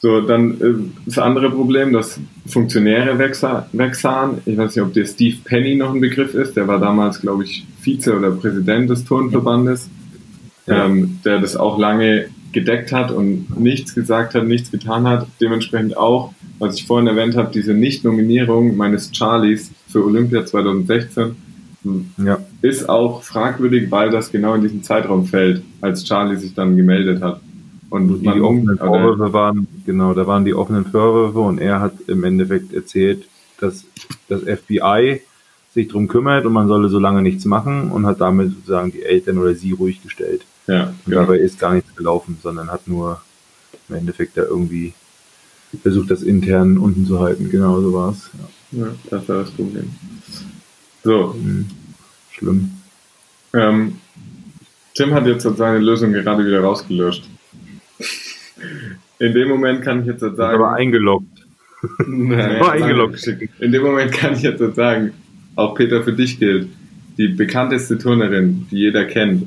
[0.00, 0.74] So, dann äh,
[1.06, 4.38] das andere Problem, dass Funktionäre wegsa- wegsahen.
[4.44, 6.56] Ich weiß nicht, ob der Steve Penny noch ein Begriff ist.
[6.56, 9.88] Der war damals, glaube ich, Vize oder Präsident des Turnverbandes,
[10.66, 10.84] Ja.
[10.86, 15.26] ähm, der das auch lange gedeckt hat und nichts gesagt hat, nichts getan hat.
[15.40, 21.36] Dementsprechend auch, was ich vorhin erwähnt habe, diese Nicht-Nominierung meines Charlies für Olympia 2016
[22.16, 22.38] Ja.
[22.62, 27.22] ist auch fragwürdig, weil das genau in diesen Zeitraum fällt, als Charlie sich dann gemeldet
[27.22, 27.40] hat.
[27.90, 31.92] Und Die offenen oder, Vorwürfe waren, genau, da waren die offenen Vorwürfe und er hat
[32.08, 33.28] im Endeffekt erzählt,
[33.60, 33.84] dass
[34.28, 35.20] das FBI
[35.74, 39.02] sich drum kümmert und man solle so lange nichts machen und hat damit sozusagen die
[39.02, 40.44] Eltern oder sie ruhig gestellt.
[40.66, 41.20] Ja, genau.
[41.20, 43.20] dabei ist gar nichts gelaufen, sondern hat nur
[43.88, 44.94] im Endeffekt da irgendwie
[45.82, 47.50] versucht, das intern unten zu halten.
[47.50, 48.30] Genau so war es.
[48.72, 48.80] Ja.
[48.86, 49.90] ja, das war das Problem.
[51.02, 51.66] So, Hm.
[52.32, 52.70] Schlimm.
[53.52, 53.96] ähm,
[54.94, 57.28] Tim hat jetzt seine Lösung gerade wieder rausgelöscht.
[59.18, 61.26] In dem Moment kann ich jetzt sagen, aber eingeloggt.
[62.06, 63.26] Naja, war eingeloggt.
[63.60, 65.12] In dem Moment kann ich jetzt sagen,
[65.54, 66.68] auch Peter für dich gilt,
[67.18, 69.46] die bekannteste Turnerin, die jeder kennt,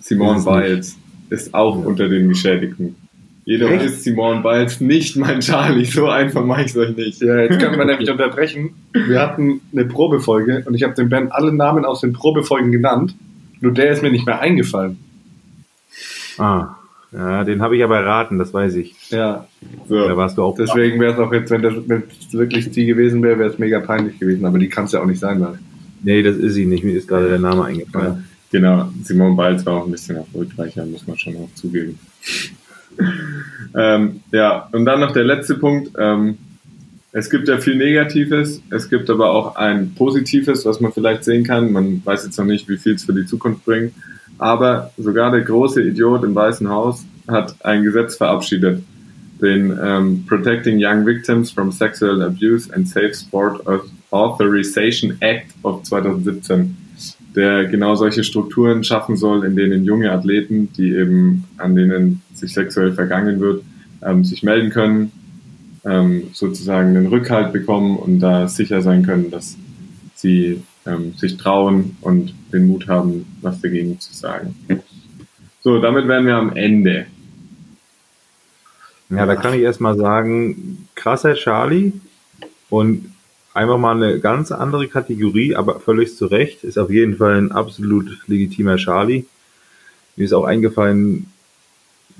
[0.00, 0.46] Simone nicht.
[0.48, 0.96] Biles,
[1.30, 2.96] ist auch unter den Geschädigten.
[3.44, 3.84] Jedoch Echt?
[3.84, 7.20] ist Simone Biles nicht mein Charlie, so einfach mache ich es euch nicht.
[7.22, 8.70] Ja, jetzt können wir nämlich unterbrechen.
[8.92, 13.14] Wir hatten eine Probefolge und ich habe dem Ben alle Namen aus den Probefolgen genannt.
[13.60, 14.98] Nur der ist mir nicht mehr eingefallen.
[16.38, 16.76] Ah,
[17.12, 18.94] ja, den habe ich aber erraten, das weiß ich.
[19.10, 19.46] Ja,
[19.88, 20.54] Da So, warst du auch.
[20.54, 21.74] deswegen wäre es auch jetzt, wenn das
[22.32, 24.44] wirklich die gewesen wäre, wäre es mega peinlich gewesen.
[24.46, 25.58] Aber die kann es ja auch nicht sein, weil.
[26.02, 26.84] Nee, das ist sie nicht.
[26.84, 28.24] Mir ist gerade der Name eingefallen.
[28.50, 31.98] Genau, Simone Biles war auch ein bisschen erfolgreicher, muss man schon auch zugeben.
[33.74, 35.92] ähm, ja, und dann noch der letzte Punkt.
[35.98, 36.36] Ähm,
[37.12, 41.42] es gibt ja viel Negatives, es gibt aber auch ein Positives, was man vielleicht sehen
[41.42, 41.72] kann.
[41.72, 43.92] Man weiß jetzt noch nicht, wie viel es für die Zukunft bringt.
[44.38, 48.82] Aber sogar der große Idiot im Weißen Haus hat ein Gesetz verabschiedet,
[49.40, 53.62] den ähm, Protecting Young Victims from Sexual Abuse and Safe Sport
[54.10, 56.76] Authorization Act of 2017,
[57.34, 62.52] der genau solche Strukturen schaffen soll, in denen junge Athleten, die eben an denen sich
[62.52, 63.62] sexuell vergangen wird,
[64.02, 65.12] ähm, sich melden können
[65.84, 69.56] ähm, sozusagen den Rückhalt bekommen und da sicher sein können, dass
[70.14, 74.54] sie ähm, sich trauen und den Mut haben, was dagegen zu sagen.
[75.62, 77.06] So, damit wären wir am Ende.
[79.10, 81.92] Ja, da kann ich erstmal sagen, krasser Charlie
[82.68, 83.12] und
[83.54, 87.52] einfach mal eine ganz andere Kategorie, aber völlig zu Recht, ist auf jeden Fall ein
[87.52, 89.24] absolut legitimer Charlie.
[90.16, 91.26] Mir ist auch eingefallen,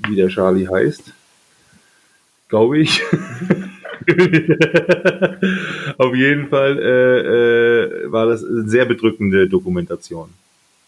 [0.07, 1.13] wie der Charlie heißt.
[2.49, 3.01] Glaube ich.
[5.97, 10.29] auf jeden Fall äh, äh, war das eine sehr bedrückende Dokumentation.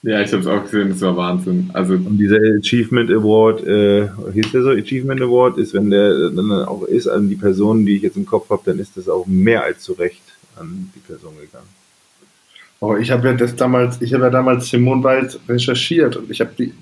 [0.02, 1.70] Ja, ich habe es auch gesehen, das war Wahnsinn.
[1.72, 6.52] Also Und dieser Achievement Award, äh, hieß der so, Achievement Award, ist, wenn der dann
[6.52, 9.26] auch ist an die Person, die ich jetzt im Kopf habe, dann ist das auch
[9.28, 11.68] mehr als zu Recht an die Person gegangen.
[12.80, 16.42] Oh, ich habe ja das damals, ich habe ja damals Simone Weil recherchiert und ich
[16.42, 16.74] habe die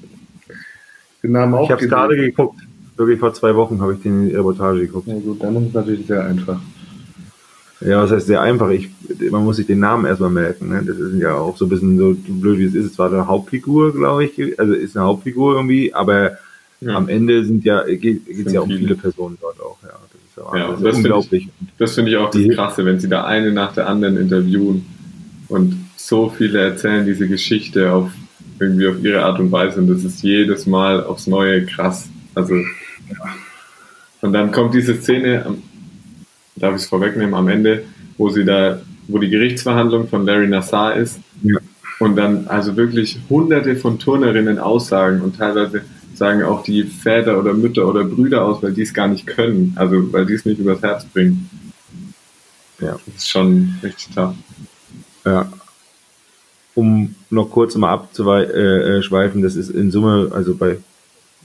[1.24, 2.60] den Namen auch Ich habe es gerade geguckt,
[2.98, 5.08] wirklich vor zwei Wochen habe ich die Reportage geguckt.
[5.08, 6.60] Ja gut, dann ist es natürlich sehr einfach.
[7.82, 8.70] Ja, das heißt sehr einfach.
[8.70, 8.90] Ich,
[9.32, 10.70] man muss sich den Namen erstmal merken.
[10.70, 10.84] Ne?
[10.86, 12.92] Das ist ja auch so ein bisschen so blöd, wie es ist.
[12.92, 14.60] Es war eine Hauptfigur, glaube ich.
[14.60, 16.38] Also ist eine Hauptfigur irgendwie, aber
[16.80, 16.96] Ja.
[16.96, 18.80] am Ende sind ja, geht es ja um viele.
[18.80, 19.78] viele Personen dort auch.
[19.84, 19.94] Ja,
[20.36, 21.48] das ist ja, Ja, das das finde unglaublich.
[21.78, 24.86] Das finde ich auch das Krasse, wenn sie da eine nach der anderen interviewen
[25.48, 28.12] und so viele erzählen diese Geschichte auf
[28.60, 32.08] irgendwie auf ihre Art und Weise und das ist jedes Mal aufs Neue krass.
[32.36, 32.56] Also
[34.22, 35.46] und dann kommt diese Szene,
[36.56, 37.84] darf ich es vorwegnehmen, am Ende,
[38.18, 41.58] wo sie da, wo die Gerichtsverhandlung von Larry Nassar ist Ja.
[42.00, 45.82] und dann also wirklich hunderte von Turnerinnen aussagen und teilweise
[46.22, 49.74] sagen auch die Väter oder Mütter oder Brüder aus, weil die es gar nicht können,
[49.76, 51.50] also weil die es nicht übers Herz bringen.
[52.80, 53.00] Ja.
[53.08, 54.36] Das ist schon richtig tough.
[55.26, 55.52] Ja.
[56.76, 60.78] Um noch kurz mal abzuschweifen, das ist in Summe, also bei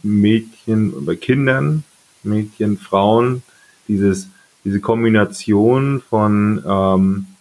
[0.03, 1.83] Mädchen, bei Kindern,
[2.23, 3.43] Mädchen, Frauen,
[3.89, 4.29] dieses,
[4.63, 7.36] diese Kombination von ähm, äh,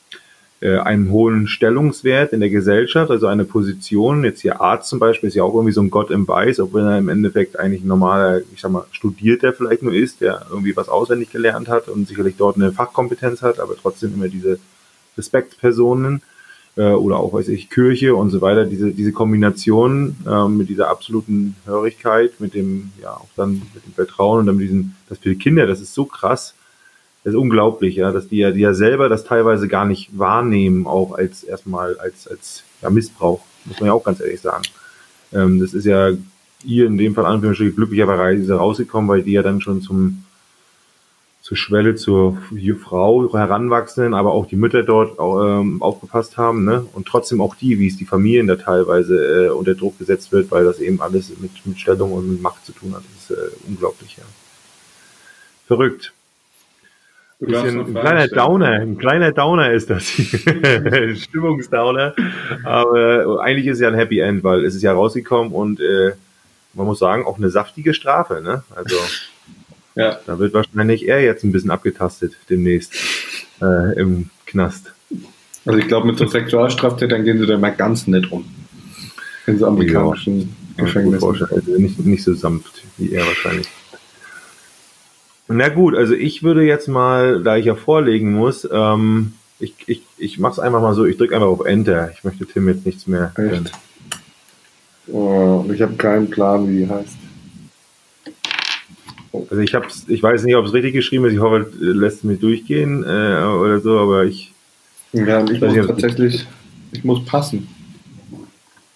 [0.62, 5.36] einem hohen Stellungswert in der Gesellschaft, also eine Position, jetzt hier Arzt zum Beispiel, ist
[5.36, 8.40] ja auch irgendwie so ein Gott im Weiß, obwohl er im Endeffekt eigentlich ein normaler,
[8.54, 12.36] ich sag mal, Studierter vielleicht nur ist, der irgendwie was auswendig gelernt hat und sicherlich
[12.38, 14.58] dort eine Fachkompetenz hat, aber trotzdem immer diese
[15.18, 16.22] Respektpersonen
[16.78, 20.90] äh, oder auch, weiß ich, Kirche und so weiter, diese, diese Kombination ähm, mit dieser
[20.90, 25.20] absoluten Hörigkeit, mit dem, ja, auch dann mit dem Vertrauen und dann mit diesen, das
[25.20, 26.55] für die Kinder, das ist so krass,
[27.26, 30.86] das ist unglaublich, ja, dass die ja, die ja selber das teilweise gar nicht wahrnehmen,
[30.86, 34.64] auch als erstmal als, als ja, Missbrauch, muss man ja auch ganz ehrlich sagen.
[35.34, 36.12] Ähm, das ist ja
[36.64, 40.24] ihr in dem Fall Anführungsstrichen glücklicherweise rausgekommen, weil die ja dann schon zum
[41.42, 42.38] zur Schwelle zur
[42.84, 46.86] Frau heranwachsenden, aber auch die Mütter dort ähm, aufgepasst haben, ne?
[46.94, 50.52] Und trotzdem auch die, wie es die Familien da teilweise äh, unter Druck gesetzt wird,
[50.52, 53.04] weil das eben alles mit, mit Stellung und mit Macht zu tun hat.
[53.16, 54.24] Das ist äh, unglaublich, ja.
[55.68, 56.14] Verrückt.
[57.40, 58.38] Bisschen, ein kleiner stellen.
[58.38, 61.16] Downer, ein kleiner Downer ist das hier.
[61.16, 62.16] Stimmungsdowner.
[62.64, 66.14] Aber eigentlich ist es ja ein Happy End, weil es ist ja rausgekommen und äh,
[66.74, 68.64] man muss sagen, auch eine saftige Strafe, ne?
[68.74, 68.96] Also
[69.96, 72.94] Ja, da wird wahrscheinlich er jetzt ein bisschen abgetastet demnächst
[73.62, 74.94] äh, im Knast.
[75.66, 78.46] Also ich glaube, mit so Sexualstraftätern gehen sie da mal ganz nett um.
[79.48, 81.48] In so amerikanischen gut Gefängnissen.
[81.50, 83.68] Also nicht, nicht so sanft wie er wahrscheinlich.
[85.48, 90.02] Na gut, also ich würde jetzt mal, da ich ja vorlegen muss, ähm, ich, ich,
[90.18, 92.12] ich mach's einfach mal so, ich drücke einfach auf Enter.
[92.12, 93.32] Ich möchte Tim jetzt nichts mehr.
[93.38, 93.72] Echt?
[95.08, 97.18] Oh, und ich habe keinen Plan, wie die heißt.
[99.50, 102.24] Also ich hab's, ich weiß nicht, ob es richtig geschrieben ist, ich hoffe, lässt es
[102.24, 104.52] mich durchgehen äh, oder so, aber ich.
[105.12, 106.48] Ja, ich muss nicht, tatsächlich,
[106.92, 107.68] ich muss passen.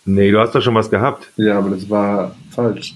[0.05, 1.29] Nee, du hast doch schon was gehabt.
[1.37, 2.95] Ja, aber das war falsch.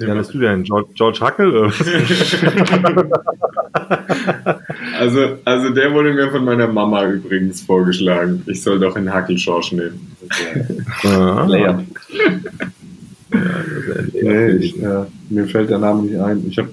[0.00, 0.64] Wer bist du denn?
[0.64, 1.30] George, George was?
[4.98, 8.42] also, also der wurde mir von meiner Mama übrigens vorgeschlagen.
[8.46, 10.16] Ich soll doch in Hackelschorsch nehmen.
[11.04, 11.84] Ah, Leer.
[14.12, 16.46] Nee, ich, ja, mir fällt der Name nicht ein.
[16.48, 16.70] Ich habe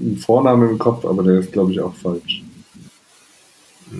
[0.00, 2.42] einen Vornamen im Kopf, aber der ist, glaube ich, auch falsch.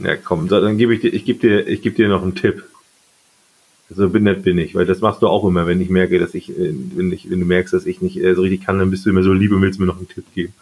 [0.05, 2.63] Ja, komm, dann gebe ich dir, ich gebe dir, ich gebe dir noch einen Tipp.
[3.91, 6.35] So bin nett bin ich, weil das machst du auch immer, wenn ich merke, dass
[6.35, 8.91] ich, äh, wenn ich, wenn du merkst, dass ich nicht äh, so richtig kann, dann
[8.91, 10.53] bist du immer so lieb und willst mir noch einen Tipp geben.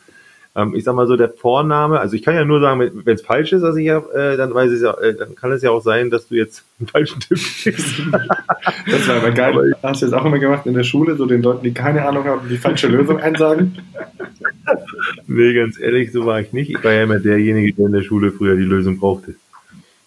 [0.56, 3.20] Ähm, ich sag mal so, der Vorname, also ich kann ja nur sagen, wenn es
[3.20, 5.70] falsch ist, was ich ja, äh, dann weiß ich ja, äh, dann kann es ja
[5.70, 8.02] auch sein, dass du jetzt einen falschen Tipp gibst.
[8.90, 9.76] Das war aber geil.
[9.82, 12.24] Hast du das auch immer gemacht in der Schule, so den Leuten, die keine Ahnung
[12.24, 13.76] haben, die falsche Lösung einsagen?
[15.26, 16.70] nee, ganz ehrlich, so war ich nicht.
[16.70, 19.34] Ich war ja immer derjenige, der in der Schule früher die Lösung brauchte.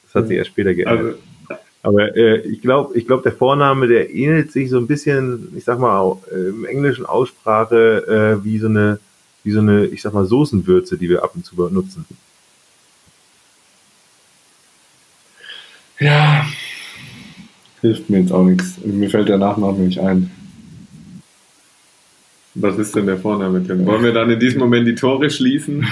[0.03, 0.99] Das hat sich erst später geändert.
[0.99, 1.17] Also,
[1.81, 5.63] Aber äh, ich glaube, ich glaub, der Vorname, der ähnelt sich so ein bisschen, ich
[5.63, 8.99] sag mal, äh, im englischen Aussprache äh, wie so eine
[9.43, 12.05] wie so eine, ich sag mal, Soßenwürze, die wir ab und zu benutzen.
[15.99, 16.45] Ja.
[17.81, 18.77] Hilft mir jetzt auch nichts.
[18.83, 20.31] Mir fällt der Nachname nicht ein.
[22.61, 23.85] Was ist denn der Vorname, Tim?
[23.85, 25.87] Wollen wir dann in diesem Moment die Tore schließen?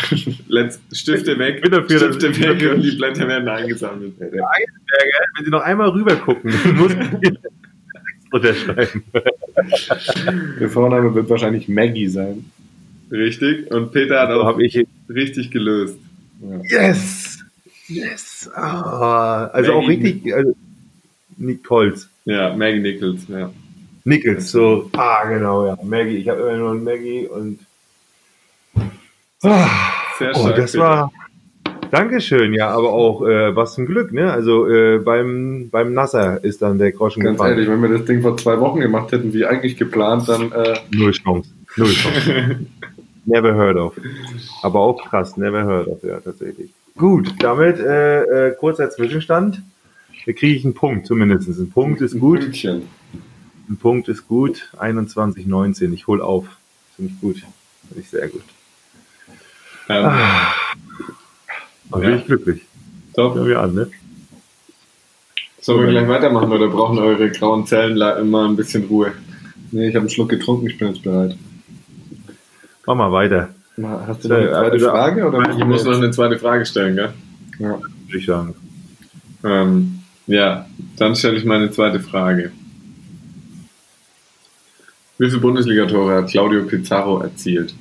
[0.47, 4.13] Let's, Stifte weg, Stifte weg und die Blätter werden eingesammelt.
[4.19, 7.31] Wenn Sie noch einmal rüber gucken, muss ich
[8.31, 9.03] unterschreiben.
[10.59, 12.45] Der Vorname wird wahrscheinlich Maggie sein.
[13.09, 13.71] Richtig.
[13.71, 15.97] Und Peter hat So auch habe ich richtig gelöst.
[16.69, 16.89] Ja.
[16.89, 17.39] Yes!
[17.87, 18.49] Yes!
[18.53, 20.07] Ah, also auch Maggie.
[20.07, 20.33] richtig.
[20.35, 20.55] Also,
[21.37, 22.09] Nichols.
[22.25, 23.49] Ja, Maggie Nichols, ja.
[24.07, 24.89] Nichols, so.
[24.93, 25.77] Ah, genau, ja.
[25.83, 26.15] Maggie.
[26.15, 27.59] Ich habe immer nur einen Maggie und.
[29.43, 29.67] Ah,
[30.17, 30.55] Sehr oh, stark.
[30.55, 30.83] das Peter.
[30.83, 31.11] war.
[31.91, 34.31] Dankeschön, ja, aber auch äh, was ein Glück, ne?
[34.31, 37.53] Also äh, beim, beim Nasser ist dann der Groschen Ganz gefallen.
[37.55, 40.75] ehrlich, wenn wir das Ding vor zwei Wochen gemacht hätten, wie eigentlich geplant, dann äh,
[40.91, 41.49] Null Chance.
[41.75, 42.59] Null Chance.
[43.25, 43.93] never heard of.
[44.63, 46.71] Aber auch krass, never heard of, ja, tatsächlich.
[46.97, 49.61] Gut, damit äh, äh, kurzer Zwischenstand.
[50.25, 51.47] Da kriege ich einen Punkt zumindest.
[51.47, 52.39] Ein Punkt ist gut.
[52.39, 52.83] Pünktchen.
[53.69, 54.69] Ein Punkt ist gut.
[54.77, 55.93] 21, 19.
[55.93, 56.45] Ich hol auf.
[56.95, 57.37] Finde ich gut.
[57.87, 58.43] Finde ich sehr gut.
[59.89, 60.51] Ähm, Ah.
[61.91, 61.97] Ja.
[61.99, 62.61] bin ich glücklich.
[63.15, 63.35] top.
[63.35, 63.89] Hören wir an, ne?
[65.61, 69.13] Sollen wir gleich weitermachen oder brauchen eure grauen Zellen immer ein bisschen Ruhe?
[69.71, 71.35] Nee, ich habe einen Schluck getrunken, ich bin jetzt bereit.
[72.85, 73.49] Mach mal weiter,
[74.07, 75.25] Hast du noch eine Ja, zweite also- Frage?
[75.27, 77.13] Oder Ich muss noch eine zweite Frage stellen, gell?
[77.59, 77.69] ja.
[77.79, 78.55] würde ich sagen.
[79.43, 80.65] Ähm, ja,
[80.97, 82.51] dann stelle ich meine zweite Frage.
[85.19, 87.73] Wie viele Bundesligatore hat Claudio Pizarro erzielt?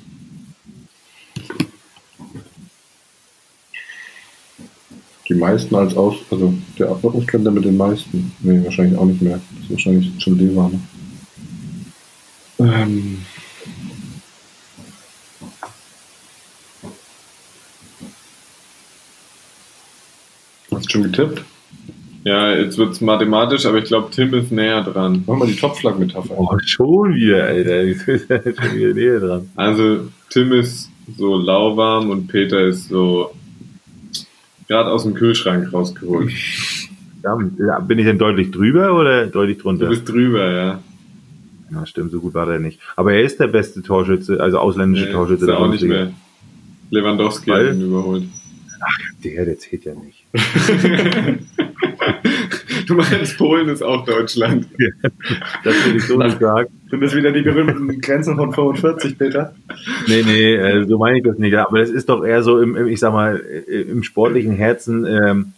[5.28, 6.16] Die meisten als Aus...
[6.30, 8.32] Also der Abordnungskalender mit den meisten.
[8.40, 9.40] Nee, wahrscheinlich auch nicht mehr.
[9.54, 10.80] Das ist wahrscheinlich schon Lever, ne?
[12.58, 13.18] Ähm...
[20.70, 21.44] Hast du schon getippt?
[22.26, 25.22] Ja, jetzt wird es mathematisch, aber ich glaube, Tim ist näher dran.
[25.28, 26.34] Mach mal die Topfschlag-Metapher.
[26.36, 27.84] Oh, schon wieder, Alter.
[27.84, 29.50] Jetzt ist er schon wieder näher dran.
[29.54, 33.30] Also, Tim ist so lauwarm und Peter ist so
[34.66, 36.32] gerade aus dem Kühlschrank rausgeholt.
[37.22, 39.88] Ja, bin ich denn deutlich drüber oder deutlich Du drunter?
[39.88, 40.80] bist drüber, ja.
[41.72, 42.80] Ja, stimmt, so gut war der nicht.
[42.96, 46.04] Aber er ist der beste Torschütze, also ausländische Nee, Torschütze ist er auch nicht Bundesliga.
[46.06, 46.12] mehr.
[46.90, 47.68] Lewandowski Weil?
[47.68, 48.24] hat ihn überholt.
[49.24, 50.24] Der, der zählt ja nicht.
[52.88, 54.66] du meinst, Polen ist auch Deutschland.
[55.64, 56.68] Das will ich so nicht sagen.
[56.90, 59.54] Sind das wieder die berühmten Grenzen von 45, Peter?
[60.06, 61.54] Nee, nee, äh, so meine ich das nicht.
[61.56, 65.04] Aber das ist doch eher so im, im ich sag mal, äh, im sportlichen Herzen,
[65.04, 65.52] ähm,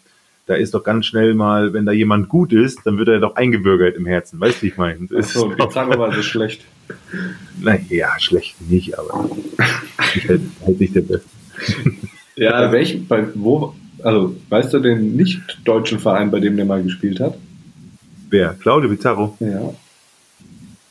[0.47, 3.37] da ist doch ganz schnell mal, wenn da jemand gut ist, dann wird er doch
[3.37, 4.41] eingebürgert im Herzen.
[4.41, 5.07] Weißt du, wie ich meine?
[5.11, 6.65] Das ist Achso, Pizarro war so schlecht.
[7.61, 9.29] Naja, schlecht nicht, aber
[10.15, 11.29] ich halt, halt nicht der Beste.
[12.37, 16.83] Bei Ja, welchem, bei wo, also weißt du den nicht-deutschen Verein, bei dem der mal
[16.83, 17.37] gespielt hat?
[18.31, 18.55] Wer?
[18.55, 19.37] Claudio Pizarro?
[19.41, 19.75] Ja,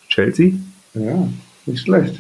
[0.10, 0.54] Chelsea?
[0.94, 1.30] ja,
[1.66, 2.16] nicht schlecht.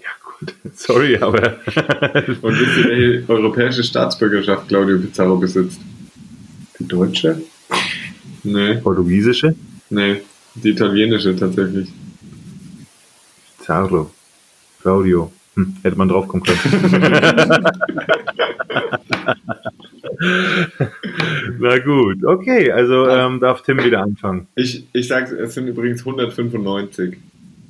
[0.00, 0.54] Ja, gut.
[0.74, 1.56] Sorry, aber.
[2.42, 5.80] und wisst ihr, welche europäische Staatsbürgerschaft Claudio Pizarro besitzt?
[6.78, 7.42] Die deutsche?
[8.42, 9.54] Nee, Portugiesische?
[9.90, 10.22] nee,
[10.54, 11.88] die italienische tatsächlich.
[13.58, 14.10] Pizarro.
[14.80, 15.30] Claudio.
[15.54, 16.58] Hm, hätte man drauf kommen können.
[21.58, 24.46] Na gut, okay, also ähm, darf Tim wieder anfangen.
[24.54, 27.16] Ich, ich sag's, es sind übrigens 195.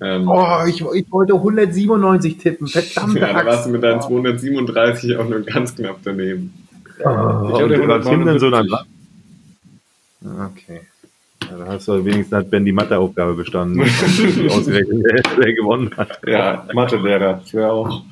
[0.02, 3.18] Ähm, Oh, ich, ich wollte 197 tippen, verdammt.
[3.18, 6.52] ja, da warst du mit deinen 237 auch nur ganz knapp daneben.
[7.00, 8.86] Oh, Ich und hatte was Tim denn so dann 179.
[10.22, 10.80] Okay.
[11.50, 13.80] Ja, da hast du wenigstens hat Ben die Matheaufgabe bestanden.
[14.50, 16.20] Ausgerechnet, wer, wer gewonnen hat.
[16.26, 17.34] Ja, Mathelehrer.
[17.42, 18.02] Das wäre auch.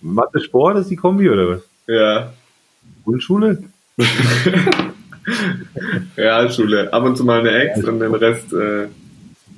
[0.00, 1.62] Mathe Sport ist die Kombi oder was?
[1.86, 2.32] Ja,
[3.04, 3.62] Grundschule?
[6.16, 6.92] Realschule.
[6.92, 8.88] Ab und zu mal eine Ex und den Rest äh, Ja,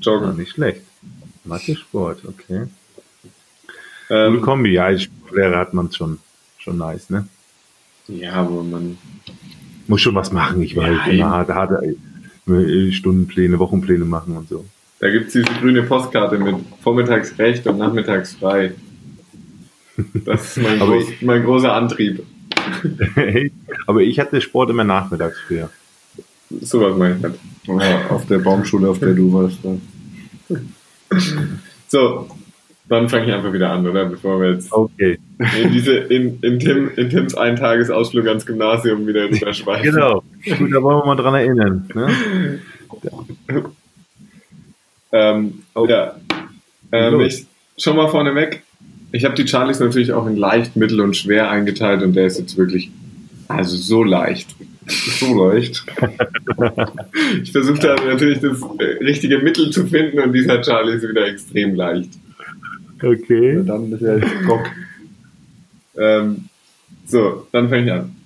[0.00, 0.36] joggen.
[0.36, 0.82] nicht schlecht.
[1.44, 2.66] Mathe Sport, okay.
[4.08, 6.18] Gute Ähm, Kombi, ja, als Sportlehrer hat man es schon,
[6.58, 7.26] schon nice, ne?
[8.08, 8.98] ja, aber man.
[9.86, 10.96] Muss schon was machen, ich weiß.
[11.06, 11.94] Ja, immer harte, harte
[12.46, 14.64] Stundenpläne, Wochenpläne machen und so.
[14.98, 18.72] Da gibt es diese grüne Postkarte mit vormittags recht und nachmittags frei.
[19.96, 22.22] Das ist mein, groß, mein großer Antrieb.
[23.86, 25.70] Aber ich hatte Sport immer nachmittags früher.
[26.60, 27.38] Sowas meine ich nicht.
[27.66, 29.58] Ja, auf der Baumschule, auf der du warst.
[31.88, 32.28] So,
[32.90, 34.04] dann fange ich einfach wieder an, oder?
[34.06, 35.18] Bevor wir jetzt Okay,
[35.62, 39.90] in, diese, in, in, Tim, in Tims Eintagesausflug ans Gymnasium wieder rüberschweifen.
[39.92, 40.22] genau.
[40.44, 41.88] Gut, da wollen wir mal dran erinnern.
[41.94, 42.60] Ne?
[45.12, 45.86] Ähm, Oh.
[45.86, 46.16] Ja.
[46.92, 47.46] Ähm, Los.
[47.76, 48.62] ich schon mal vorneweg.
[49.12, 52.38] Ich habe die Charlies natürlich auch in leicht, mittel und schwer eingeteilt und der ist
[52.38, 52.90] jetzt wirklich,
[53.48, 54.54] also so leicht.
[54.88, 55.84] So leicht.
[57.42, 61.26] ich versuche da natürlich das äh, richtige Mittel zu finden und dieser Charlie ist wieder
[61.26, 62.10] extrem leicht.
[63.02, 63.56] Okay.
[63.56, 64.66] Ja, dann ist jetzt Bock.
[65.96, 66.44] Ähm,
[67.06, 68.16] so, dann fange ich an.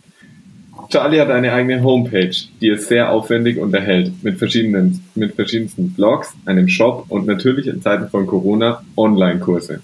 [0.90, 6.34] Charlie hat eine eigene Homepage, die es sehr aufwendig unterhält, mit, verschiedenen, mit verschiedensten Blogs,
[6.44, 9.80] einem Shop und natürlich in Zeiten von Corona Online-Kurse.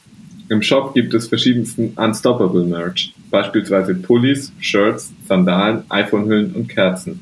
[0.48, 7.20] Im Shop gibt es verschiedensten Unstoppable Merch, beispielsweise Pullis, Shirts, Sandalen, iPhone-Hüllen und Kerzen.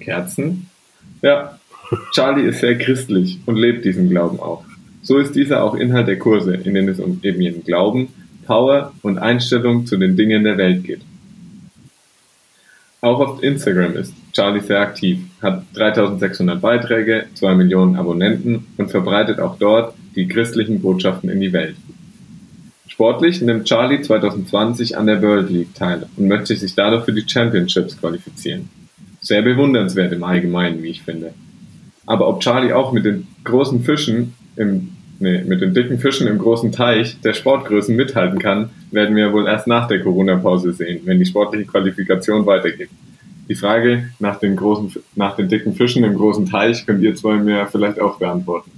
[0.00, 0.68] Kerzen?
[1.20, 1.58] Ja,
[2.12, 4.64] Charlie ist sehr christlich und lebt diesen Glauben auch.
[5.02, 8.08] So ist dieser auch Inhalt der Kurse, in denen es um eben ihren Glauben,
[8.46, 11.00] Power und Einstellung zu den Dingen der Welt geht.
[13.00, 19.40] Auch auf Instagram ist Charlie sehr aktiv, hat 3600 Beiträge, 2 Millionen Abonnenten und verbreitet
[19.40, 21.74] auch dort die christlichen Botschaften in die Welt.
[22.86, 27.28] Sportlich nimmt Charlie 2020 an der World League teil und möchte sich dadurch für die
[27.28, 28.68] Championships qualifizieren.
[29.20, 31.34] Sehr bewundernswert im Allgemeinen, wie ich finde.
[32.06, 36.38] Aber ob Charlie auch mit den großen Fischen im, nee, mit den dicken Fischen im
[36.38, 41.18] großen Teich der Sportgrößen mithalten kann, werden wir wohl erst nach der Corona-Pause sehen, wenn
[41.18, 42.90] die sportliche Qualifikation weitergeht.
[43.48, 47.36] Die Frage nach den großen, nach den dicken Fischen im großen Teich könnt ihr zwei
[47.36, 48.70] mir vielleicht auch beantworten.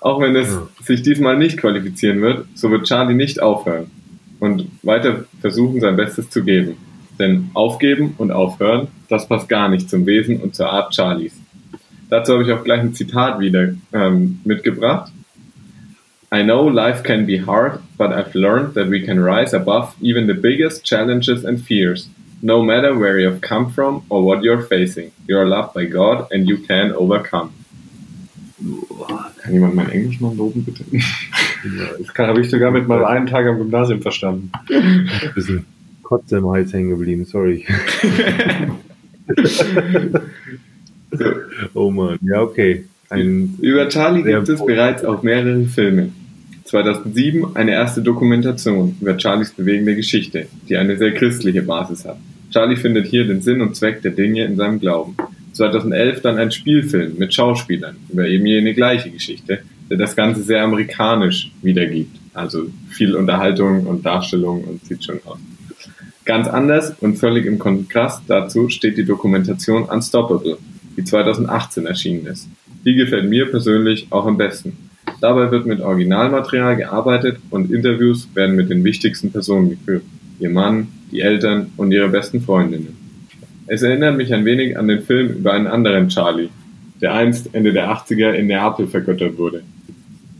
[0.00, 3.90] Auch wenn es sich diesmal nicht qualifizieren wird, so wird Charlie nicht aufhören
[4.38, 6.76] und weiter versuchen, sein Bestes zu geben.
[7.18, 11.34] Denn aufgeben und aufhören, das passt gar nicht zum Wesen und zur Art Charlies.
[12.10, 15.12] Dazu habe ich auch gleich ein Zitat wieder ähm, mitgebracht.
[16.34, 20.26] I know life can be hard, but I've learned that we can rise above even
[20.26, 22.08] the biggest challenges and fears.
[22.42, 26.26] No matter where you've come from or what you're facing, you are loved by God
[26.30, 27.50] and you can overcome.
[29.42, 30.84] Kann jemand mein Englisch mal loben, bitte?
[31.98, 34.50] Das kann- habe ich sogar mit meinem einen Tag am Gymnasium verstanden.
[34.70, 35.64] Ein bisschen
[36.02, 37.64] Kotze im Hals hängen geblieben, sorry.
[41.74, 42.84] oh Mann, ja, okay.
[43.10, 46.10] Ein, Über Charlie gibt es bereits auch mehrere Filme.
[46.64, 52.18] 2007 eine erste Dokumentation über Charlies bewegende Geschichte, die eine sehr christliche Basis hat.
[52.50, 55.16] Charlie findet hier den Sinn und Zweck der Dinge in seinem Glauben.
[55.52, 60.62] 2011 dann ein Spielfilm mit Schauspielern über eben jene gleiche Geschichte, der das Ganze sehr
[60.62, 62.16] amerikanisch wiedergibt.
[62.34, 65.38] Also viel Unterhaltung und Darstellung und sieht schon aus.
[66.24, 70.58] Ganz anders und völlig im Kontrast dazu steht die Dokumentation Unstoppable,
[70.98, 72.48] die 2018 erschienen ist.
[72.84, 74.76] Die gefällt mir persönlich auch am besten.
[75.20, 80.02] Dabei wird mit Originalmaterial gearbeitet und Interviews werden mit den wichtigsten Personen geführt.
[80.40, 82.96] Ihr Mann, die Eltern und ihre besten Freundinnen.
[83.68, 86.48] Es erinnert mich ein wenig an den Film über einen anderen Charlie,
[87.00, 89.62] der einst Ende der 80er in Neapel vergöttert wurde.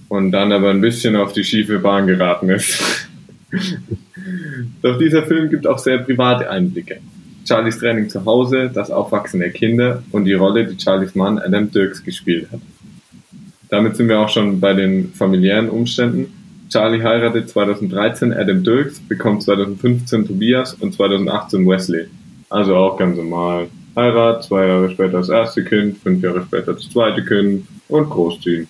[0.09, 3.09] Und dann aber ein bisschen auf die schiefe Bahn geraten ist.
[4.83, 6.99] Doch dieser Film gibt auch sehr private Einblicke.
[7.47, 11.71] Charlies Training zu Hause, das Aufwachsen der Kinder und die Rolle, die Charlies Mann Adam
[11.71, 12.61] Dirks gespielt hat.
[13.69, 16.33] Damit sind wir auch schon bei den familiären Umständen.
[16.71, 22.07] Charlie heiratet 2013 Adam Dirks, bekommt 2015 Tobias und 2018 Wesley.
[22.51, 23.69] Also auch ganz normal.
[23.97, 28.69] Heirat, zwei Jahre später das erste Kind, fünf Jahre später das zweite Kind und großziehen.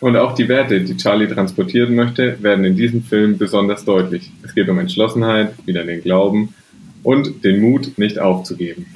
[0.00, 4.30] Und auch die Werte, die Charlie transportieren möchte, werden in diesem Film besonders deutlich.
[4.44, 6.54] Es geht um Entschlossenheit, wieder den Glauben
[7.02, 8.86] und den Mut, nicht aufzugeben.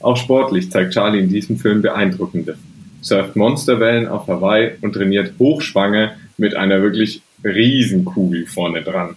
[0.00, 2.56] Auch sportlich zeigt Charlie in diesem Film beeindruckendes.
[3.00, 9.16] Surft Monsterwellen auf Hawaii und trainiert hochschwanger mit einer wirklich Riesenkugel vorne dran.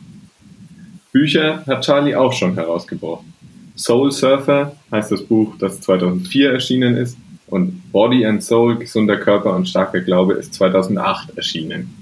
[1.11, 3.23] Bücher hat Charlie auch schon herausgebracht.
[3.75, 9.55] Soul Surfer heißt das Buch, das 2004 erschienen ist und Body and Soul, gesunder Körper
[9.55, 11.93] und starker Glaube ist 2008 erschienen.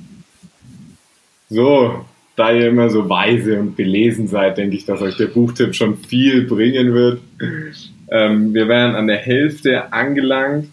[1.50, 5.76] So, da ihr immer so weise und belesen seid, denke ich, dass euch der Buchtipp
[5.76, 7.22] schon viel bringen wird.
[8.10, 10.68] Ähm, wir wären an der Hälfte angelangt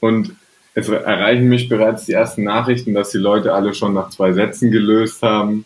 [0.00, 0.32] und
[0.74, 4.70] es erreichen mich bereits die ersten Nachrichten, dass die Leute alle schon nach zwei Sätzen
[4.70, 5.64] gelöst haben.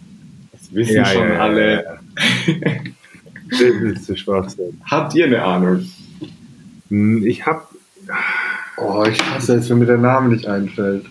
[0.53, 1.85] Das wissen Ja, schon ja, alle.
[1.85, 1.93] ja.
[3.51, 4.81] das ist zu Schwachsinn.
[4.91, 5.87] Habt ihr eine Ahnung?
[6.89, 7.71] Hm, Ich hab.
[8.85, 11.07] Oh, ich hasse es, wenn mir der Name nicht einfällt.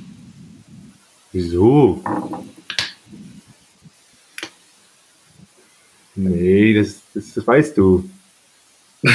[1.31, 2.03] Wieso?
[6.15, 8.09] Nee, das, das, das weißt du.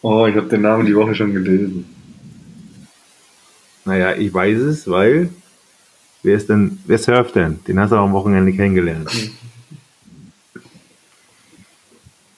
[0.00, 1.84] Oh, ich habe den Namen die Woche schon gelesen.
[3.84, 5.28] Naja, ich weiß es, weil.
[6.22, 6.78] Wer ist denn.
[6.86, 7.58] Wer surft denn?
[7.64, 9.10] Den hast du auch am Wochenende kennengelernt.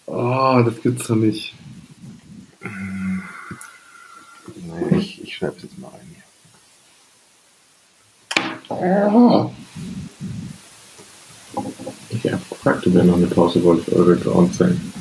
[0.06, 1.54] Oh, das gibt's doch nicht.
[5.40, 6.00] Ich, ich schreib's jetzt mal rein.
[8.68, 9.50] hier.
[12.10, 14.92] Ich habe gefragt, ob ihr noch eine Pause wollt für eure Groundzellen.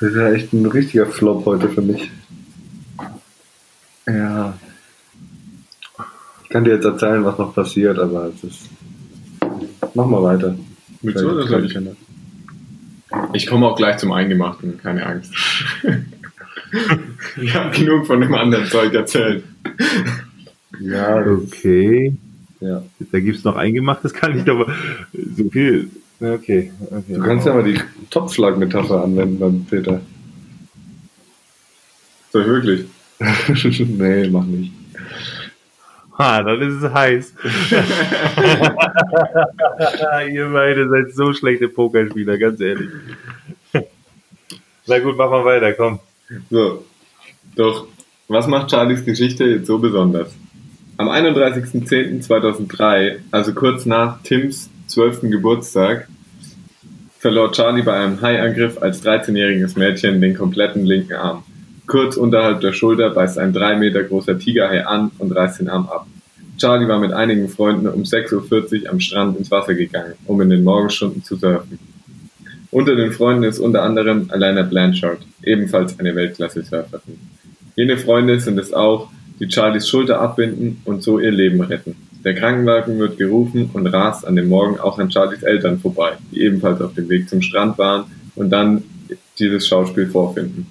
[0.00, 2.10] Das ist ja echt ein richtiger Flop heute für mich.
[4.06, 4.58] Ja.
[6.44, 8.68] Ich kann dir jetzt erzählen, was noch passiert, aber es ist.
[9.94, 10.56] Mach mal weiter.
[11.02, 11.78] Willst du oder soll ich?
[13.32, 15.32] Ich komme auch gleich zum Eingemachten, keine Angst.
[17.40, 19.44] ich habe genug von dem anderen Zeug erzählt.
[20.80, 22.16] Ja, Okay.
[22.60, 22.82] ja.
[23.12, 24.72] Da gibt es noch Eingemachtes, kann ich aber
[25.36, 25.90] so viel.
[26.20, 26.72] Okay.
[26.90, 27.14] okay.
[27.14, 30.00] Du kannst ja mal die Topfschlag-Metapher anwenden beim Peter.
[32.28, 32.84] Ich wirklich?
[33.88, 34.72] nee, mach nicht.
[36.16, 37.34] Ah, dann ist es heiß.
[40.32, 42.90] Ihr beide seid so schlechte Pokerspieler, ganz ehrlich.
[44.86, 46.00] Na gut, mach mal weiter, komm.
[46.50, 46.84] So,
[47.56, 47.88] doch,
[48.28, 50.32] was macht Charlies Geschichte jetzt so besonders?
[50.98, 55.22] Am 31.10.2003, also kurz nach Tims 12.
[55.22, 56.06] Geburtstag,
[57.18, 61.44] verlor Charlie bei einem Haiangriff als 13-jähriges Mädchen den kompletten linken Arm.
[61.86, 65.88] Kurz unterhalb der Schulter beißt ein drei Meter großer Tigerhai an und reißt den Arm
[65.88, 66.06] ab.
[66.58, 70.50] Charlie war mit einigen Freunden um 6.40 Uhr am Strand ins Wasser gegangen, um in
[70.50, 71.78] den Morgenstunden zu surfen.
[72.70, 77.18] Unter den Freunden ist unter anderem Alana Blanchard, ebenfalls eine Weltklasse-Surferin.
[77.76, 79.08] Jene Freunde sind es auch,
[79.40, 81.96] die Charlies Schulter abbinden und so ihr Leben retten.
[82.24, 86.42] Der Krankenwagen wird gerufen und rast an dem Morgen auch an Charlies Eltern vorbei, die
[86.42, 88.04] ebenfalls auf dem Weg zum Strand waren
[88.34, 88.82] und dann
[89.38, 90.66] dieses Schauspiel vorfinden.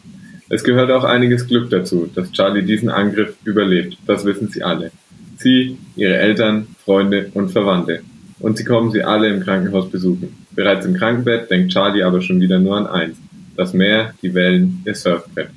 [0.49, 4.91] Es gehört auch einiges Glück dazu, dass Charlie diesen Angriff überlebt, das wissen sie alle.
[5.37, 8.01] Sie, ihre Eltern, Freunde und Verwandte.
[8.39, 10.46] Und sie kommen sie alle im Krankenhaus besuchen.
[10.57, 13.17] Bereits im Krankenbett denkt Charlie aber schon wieder nur an eins.
[13.55, 15.49] Das Meer, die Wellen, ihr Surfbrett.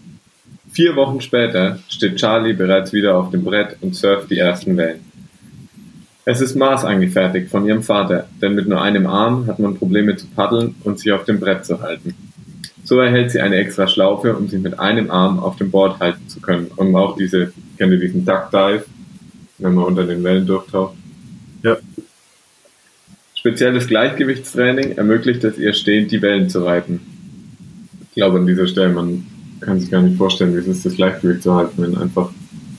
[0.72, 5.00] Vier Wochen später steht Charlie bereits wieder auf dem Brett und surft die ersten Wellen.
[6.26, 10.26] Es ist maßangefertigt von ihrem Vater, denn mit nur einem Arm hat man Probleme zu
[10.26, 12.14] paddeln und sich auf dem Brett zu halten.
[12.84, 16.28] So erhält sie eine extra Schlaufe, um sich mit einem Arm auf dem Board halten
[16.28, 16.66] zu können.
[16.76, 18.84] Und auch diese, kennt ihr diesen Duck Dive,
[19.56, 20.94] wenn man unter den Wellen durchtaucht?
[21.62, 21.78] Ja.
[23.40, 27.00] Spezielles Gleichgewichtstraining ermöglicht es ihr stehend die Wellen zu reiten.
[28.02, 29.24] Ich glaube an dieser Stelle, man
[29.62, 32.30] kann sich gar nicht vorstellen, wie es ist, das Gleichgewicht zu halten, wenn einfach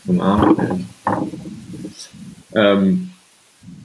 [0.05, 0.85] so ein Arm.
[2.53, 3.09] Ähm,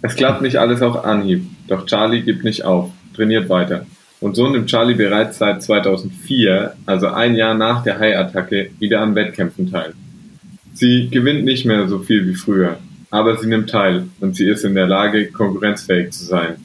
[0.02, 3.86] es klappt nicht alles auf Anhieb, doch Charlie gibt nicht auf, trainiert weiter.
[4.20, 9.14] Und so nimmt Charlie bereits seit 2004, also ein Jahr nach der Hai-Attacke, wieder an
[9.14, 9.94] Wettkämpfen teil.
[10.74, 12.76] Sie gewinnt nicht mehr so viel wie früher,
[13.10, 16.56] aber sie nimmt teil und sie ist in der Lage, konkurrenzfähig zu sein.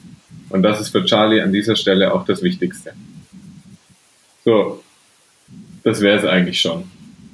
[0.52, 2.92] Und das ist für Charlie an dieser Stelle auch das Wichtigste.
[4.44, 4.82] So,
[5.82, 6.84] das wäre es eigentlich schon.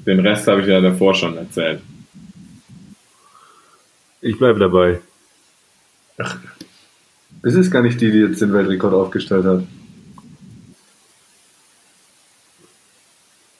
[0.07, 1.81] Den Rest habe ich ja davor schon erzählt.
[4.21, 5.01] Ich bleibe dabei.
[7.43, 9.65] Es ist gar nicht die, die jetzt den Weltrekord aufgestellt hat.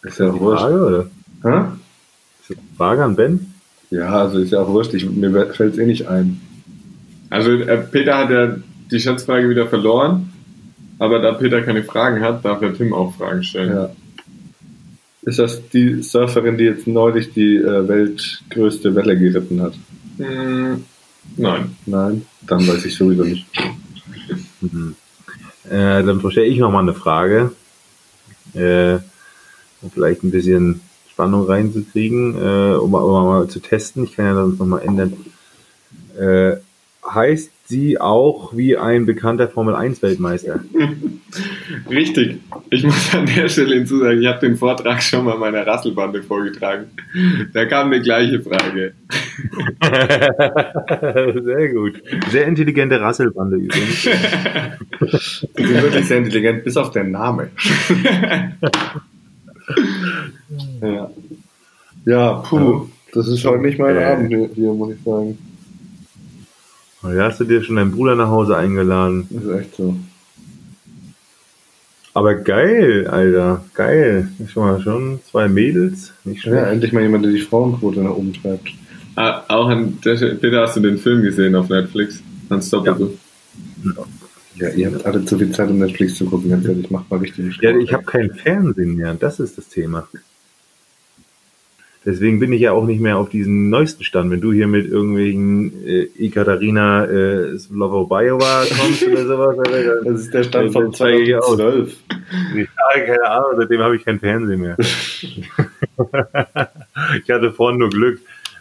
[0.03, 0.63] Ist ja auch wurscht.
[0.63, 1.11] Frage, oder?
[1.43, 1.67] Hä?
[2.41, 3.55] Ist das eine Frage an Ben?
[3.91, 4.95] Ja, also ist ja auch wurscht.
[4.95, 6.41] Ich, mir fällt es eh nicht ein.
[7.31, 8.57] Also äh, Peter hat ja
[8.91, 10.33] die Schätzfrage wieder verloren,
[10.99, 13.75] aber da Peter keine Fragen hat, darf der Tim auch Fragen stellen.
[13.75, 13.91] Ja.
[15.23, 19.75] Ist das die Surferin, die jetzt neulich die äh, weltgrößte Welle geritten hat?
[20.17, 20.85] Hm,
[21.37, 21.77] nein.
[21.87, 22.27] Nein?
[22.47, 23.47] Dann weiß ich sowieso nicht.
[24.61, 24.95] Mhm.
[25.69, 27.53] Äh, dann stelle ich noch mal eine Frage,
[28.55, 28.95] äh,
[29.83, 30.81] um vielleicht ein bisschen
[31.11, 34.05] Spannung reinzukriegen, äh, um, um mal zu testen.
[34.05, 35.13] Ich kann ja dann noch mal ändern.
[36.19, 36.57] Äh,
[37.05, 40.61] heißt sie auch wie ein bekannter Formel 1 Weltmeister?
[41.91, 42.39] Richtig.
[42.71, 46.87] Ich muss an der Stelle hinzusagen, ich habe den Vortrag schon mal meiner Rasselbande vorgetragen.
[47.53, 48.95] Da kam eine gleiche Frage.
[51.43, 52.03] Sehr gut.
[52.31, 54.03] Sehr intelligente Rasselbande übrigens.
[55.59, 57.51] Die sind wirklich sehr intelligent, bis auf den Name.
[60.81, 61.11] ja.
[62.07, 62.89] Ja, puh.
[63.13, 63.97] Das ist heute nicht mein.
[63.97, 65.39] Abend hier, muss ich sagen.
[67.03, 69.27] Da hast du dir schon deinen Bruder nach Hause eingeladen.
[69.31, 69.97] Das ist echt so.
[72.15, 73.65] Aber geil, Alter.
[73.75, 74.29] Geil.
[74.53, 76.13] Schon mal schon zwei Mädels.
[76.25, 78.71] Nicht Ja, endlich mal jemand, der die Frauenquote nach oben treibt.
[79.15, 82.21] Ah, auch an der Peter, hast du den Film gesehen auf Netflix?
[82.49, 83.13] Unstoppable.
[84.57, 86.51] Ja, ihr habt alle zu viel Zeit, um Netflix zu gucken.
[86.51, 89.15] Ganz ehrlich, macht mal richtig Ja, ich habe kein Fernsehen mehr.
[89.15, 90.09] Das ist das Thema.
[92.09, 94.31] Deswegen bin ich ja auch nicht mehr auf diesem neuesten Stand.
[94.31, 100.23] Wenn du hier mit irgendwelchen äh, Ekaterina äh, Slovobayova kommst oder sowas, Alter, dann- Das
[100.23, 101.57] ist der Stand von Dann zeige ich aus.
[101.57, 101.97] 2012.
[102.57, 102.65] Ja,
[103.05, 104.77] keine Ahnung, seitdem habe ich kein Fernsehen mehr.
[107.23, 108.21] ich hatte vorhin nur Glück.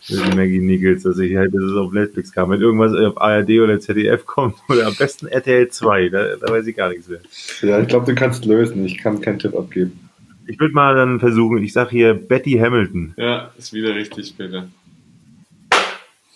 [0.09, 2.49] Die Maggie Nichols, dass ich halt, dass es auf Netflix kam.
[2.49, 6.67] Wenn irgendwas auf ARD oder ZDF kommt, oder am besten RTL 2, da, da weiß
[6.67, 7.19] ich gar nichts mehr.
[7.61, 8.85] Ja, ich glaube, du kannst lösen.
[8.85, 10.06] Ich kann keinen Tipp abgeben.
[10.47, 13.13] Ich würde mal dann versuchen, ich sage hier Betty Hamilton.
[13.17, 14.67] Ja, ist wieder richtig, Peter.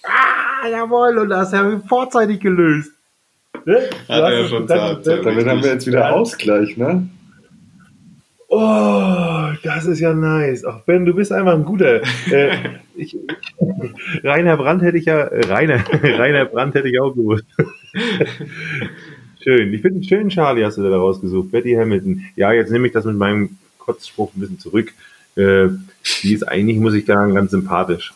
[0.04, 2.92] Ah, jawohl, und das haben wir vorzeitig gelöst.
[3.66, 3.90] Ne?
[4.10, 5.26] Hat er ja schon dann- gesagt.
[5.26, 7.08] Damit haben wir jetzt wieder Ausgleich, ne?
[8.48, 10.66] Oh, das ist ja nice.
[10.66, 12.02] Ach Ben, du bist einfach ein guter.
[12.30, 12.58] Äh,
[12.96, 13.16] ich,
[14.24, 17.46] Rainer Brandt hätte ich ja, äh, Rainer, Rainer Brandt hätte ich auch gewusst.
[19.42, 19.74] Schön.
[19.74, 21.50] Ich finde einen schönen Charlie hast du da rausgesucht.
[21.52, 22.26] Betty Hamilton.
[22.36, 24.94] Ja, jetzt nehme ich das mit meinem Kotzspruch ein bisschen zurück.
[25.36, 25.68] Äh,
[26.24, 28.14] die ist eigentlich, muss ich sagen, ganz sympathisch.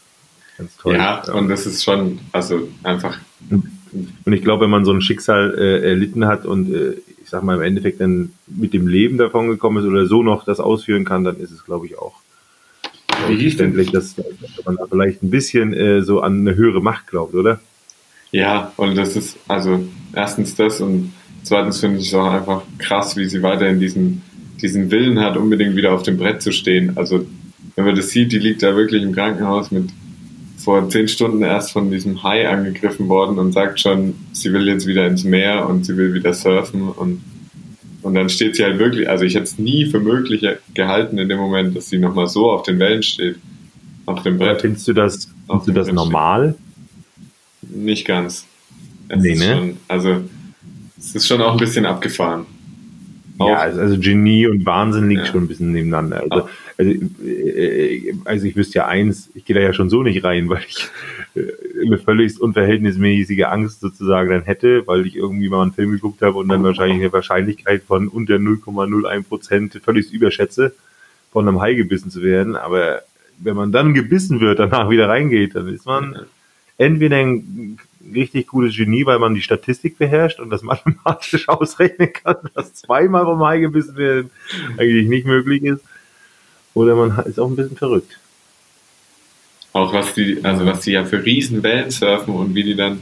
[0.57, 0.95] Ganz toll.
[0.95, 3.17] Ja, und das ist schon, also einfach,
[3.49, 7.43] Und ich glaube, wenn man so ein Schicksal äh, erlitten hat und äh, ich sag
[7.43, 11.05] mal im Endeffekt dann mit dem Leben davon gekommen ist oder so noch das ausführen
[11.05, 12.13] kann, dann ist es, glaube ich, auch
[13.27, 14.15] Wie hieß denn- dass
[14.65, 17.59] man da vielleicht ein bisschen äh, so an eine höhere Macht glaubt, oder?
[18.31, 21.13] ja, und das ist, also erstens das und
[21.43, 24.21] zweitens finde ich es auch einfach krass, wie sie weiterhin diesen,
[24.65, 26.97] diesen Willen hat, unbedingt wieder auf dem Brett zu stehen.
[26.97, 27.25] Also,
[27.75, 29.89] wenn man das sieht, die liegt da wirklich im Krankenhaus mit
[30.57, 34.87] vor zehn Stunden erst von diesem Hai angegriffen worden und sagt schon, sie will jetzt
[34.87, 37.21] wieder ins Meer und sie will wieder surfen und,
[38.01, 40.43] und dann steht sie halt wirklich, also ich hätte es nie für möglich
[40.73, 43.35] gehalten in dem Moment, dass sie nochmal so auf den Wellen steht,
[44.07, 44.61] auf dem Brett.
[44.61, 46.55] Findest du das, findest du das Brett normal?
[47.61, 48.45] Nicht ganz.
[49.07, 49.55] Es Nee, ne?
[49.55, 50.21] schon, also
[50.97, 52.47] es ist schon auch ein bisschen abgefahren.
[53.39, 55.31] Ja, also, also Genie und Wahnsinn liegt Ja.
[55.31, 56.23] schon ein bisschen nebeneinander.
[56.29, 56.91] Also, also,
[57.25, 60.61] äh, also ich wüsste ja eins, ich gehe da ja schon so nicht rein, weil
[60.67, 60.87] ich
[61.35, 61.41] äh,
[61.85, 66.37] eine völlig unverhältnismäßige Angst sozusagen dann hätte, weil ich irgendwie mal einen Film geguckt habe
[66.37, 70.73] und dann wahrscheinlich eine Wahrscheinlichkeit von unter 0,01 Prozent völlig überschätze,
[71.31, 72.55] von einem Hai gebissen zu werden.
[72.55, 73.01] Aber
[73.37, 76.15] wenn man dann gebissen wird, danach wieder reingeht, dann ist man
[76.77, 77.77] entweder ein
[78.13, 83.25] richtig gutes Genie, weil man die Statistik beherrscht und das mathematisch ausrechnen kann, dass zweimal
[83.25, 84.29] vom Hai gebissen werden
[84.77, 85.81] eigentlich nicht möglich ist.
[86.73, 88.19] Oder man ist auch ein bisschen verrückt.
[89.73, 92.99] auch was die, also was die ja für Riesenwellen surfen und wie die dann,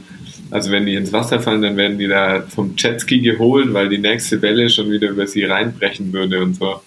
[0.50, 3.98] also wenn die ins Wasser fallen, dann werden die da vom Jetski geholt, weil die
[3.98, 6.80] nächste Welle schon wieder über sie reinbrechen würde und so.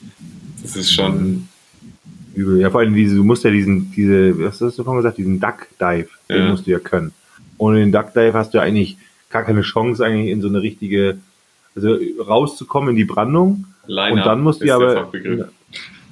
[0.62, 1.48] Das ist schon,
[2.34, 2.60] Übel.
[2.62, 5.40] Ja, vor allem diese, du musst ja diesen, diese, was hast du vorhin gesagt, diesen
[5.40, 6.50] Duck Dive, den Ja.
[6.52, 7.12] musst du ja können.
[7.58, 8.98] Ohne den Duck Dive hast du ja eigentlich
[9.30, 11.18] gar keine Chance, eigentlich in so eine richtige,
[11.76, 13.66] also rauszukommen in die Brandung.
[13.88, 15.10] Line Und dann musst du aber.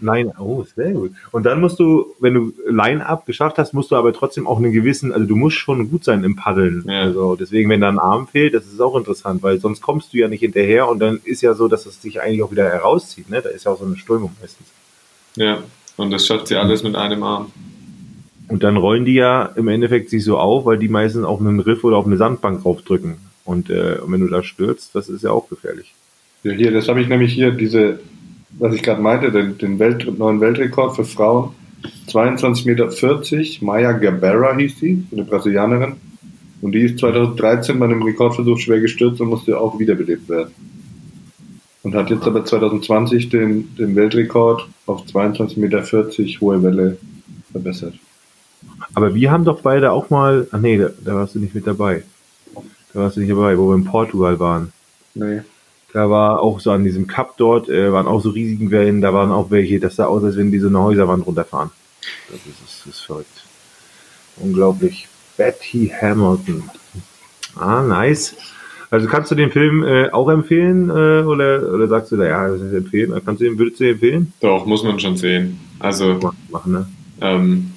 [0.02, 1.12] Line, oh, sehr gut.
[1.32, 4.74] Und dann musst du, wenn du Line-Up geschafft hast, musst du aber trotzdem auch einen
[4.74, 6.84] gewissen, also du musst schon gut sein im Paddeln.
[6.88, 7.02] Ja.
[7.02, 10.18] Also deswegen, wenn da ein Arm fehlt, das ist auch interessant, weil sonst kommst du
[10.18, 13.30] ja nicht hinterher und dann ist ja so, dass es sich eigentlich auch wieder herauszieht.
[13.30, 13.42] Ne?
[13.42, 14.68] Da ist ja auch so eine Strömung meistens.
[15.36, 15.60] Ja,
[15.98, 17.52] und das schafft sie alles mit einem Arm.
[18.48, 21.60] Und dann rollen die ja im Endeffekt sich so auf, weil die meistens auf einen
[21.60, 23.16] Riff oder auf eine Sandbank draufdrücken.
[23.44, 25.94] Und, äh, und wenn du da stürzt, das ist ja auch gefährlich.
[26.44, 28.00] Ja, hier, das habe ich nämlich hier, diese,
[28.60, 31.52] was ich gerade meinte, den, den Welt, neuen Weltrekord für Frauen.
[32.08, 35.94] 22,40 Meter, Maya Gabeira hieß die, eine Brasilianerin.
[36.62, 40.52] Und die ist 2013 bei einem Rekordversuch schwer gestürzt und musste auch wiederbelebt werden.
[41.84, 45.84] Und hat jetzt aber 2020 den, den Weltrekord auf 22,40 Meter
[46.42, 46.98] hohe Welle
[47.52, 47.94] verbessert.
[48.94, 51.68] Aber wir haben doch beide auch mal, ach nee, da, da warst du nicht mit
[51.68, 52.04] dabei.
[52.94, 54.72] Da warst du nicht dabei, wo wir in Portugal waren.
[55.14, 55.42] Nee.
[55.94, 59.14] Da war auch so an diesem Cup dort, äh, waren auch so riesigen Wellen, da
[59.14, 61.72] waren auch welche, das sah aus, als wenn die so eine Häuserwand runterfahren.
[62.30, 63.44] Das ist, das ist verrückt.
[64.38, 65.08] Unglaublich.
[65.38, 66.70] Betty Hamilton.
[67.56, 68.36] Ah, nice.
[68.92, 72.48] Also kannst du den Film äh, auch empfehlen äh, oder, oder sagst du da, ja,
[72.50, 73.12] das ist empfehlen?
[73.26, 74.34] Kannst du den, würdest du den empfehlen?
[74.42, 75.60] Doch, muss man schon sehen.
[75.80, 76.88] Also, Mach- Machen, ne?
[77.22, 77.72] ähm,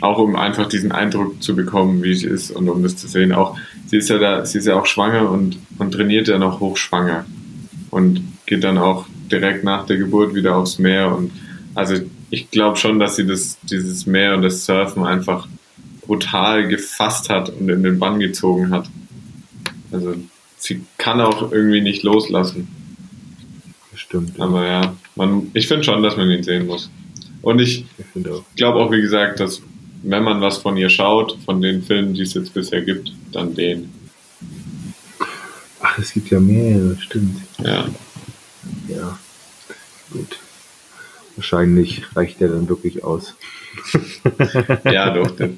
[0.00, 3.32] auch um einfach diesen Eindruck zu bekommen, wie sie ist und um das zu sehen.
[3.32, 6.60] Auch sie ist ja da, sie ist ja auch schwanger und, und trainiert ja noch
[6.60, 7.24] hochschwanger
[7.90, 11.30] und geht dann auch direkt nach der Geburt wieder aufs Meer und
[11.74, 11.96] also
[12.30, 15.46] ich glaube schon, dass sie das, dieses Meer und das Surfen einfach
[16.02, 18.88] brutal gefasst hat und in den Bann gezogen hat.
[19.90, 20.14] Also
[20.58, 22.68] sie kann auch irgendwie nicht loslassen.
[23.94, 24.40] Stimmt.
[24.40, 26.90] Aber ja, man, ich finde schon, dass man ihn sehen muss.
[27.42, 27.84] Und ich
[28.14, 29.62] Ich glaube auch, wie gesagt, dass
[30.04, 33.54] wenn man was von ihr schaut, von den Filmen, die es jetzt bisher gibt, dann
[33.54, 33.90] den.
[35.80, 37.40] Ach, es gibt ja mehrere, stimmt.
[37.58, 37.86] Ja,
[38.88, 39.18] Ja.
[40.10, 40.38] Gut.
[41.36, 43.34] Wahrscheinlich reicht der dann wirklich aus.
[44.84, 45.50] ja doch, der,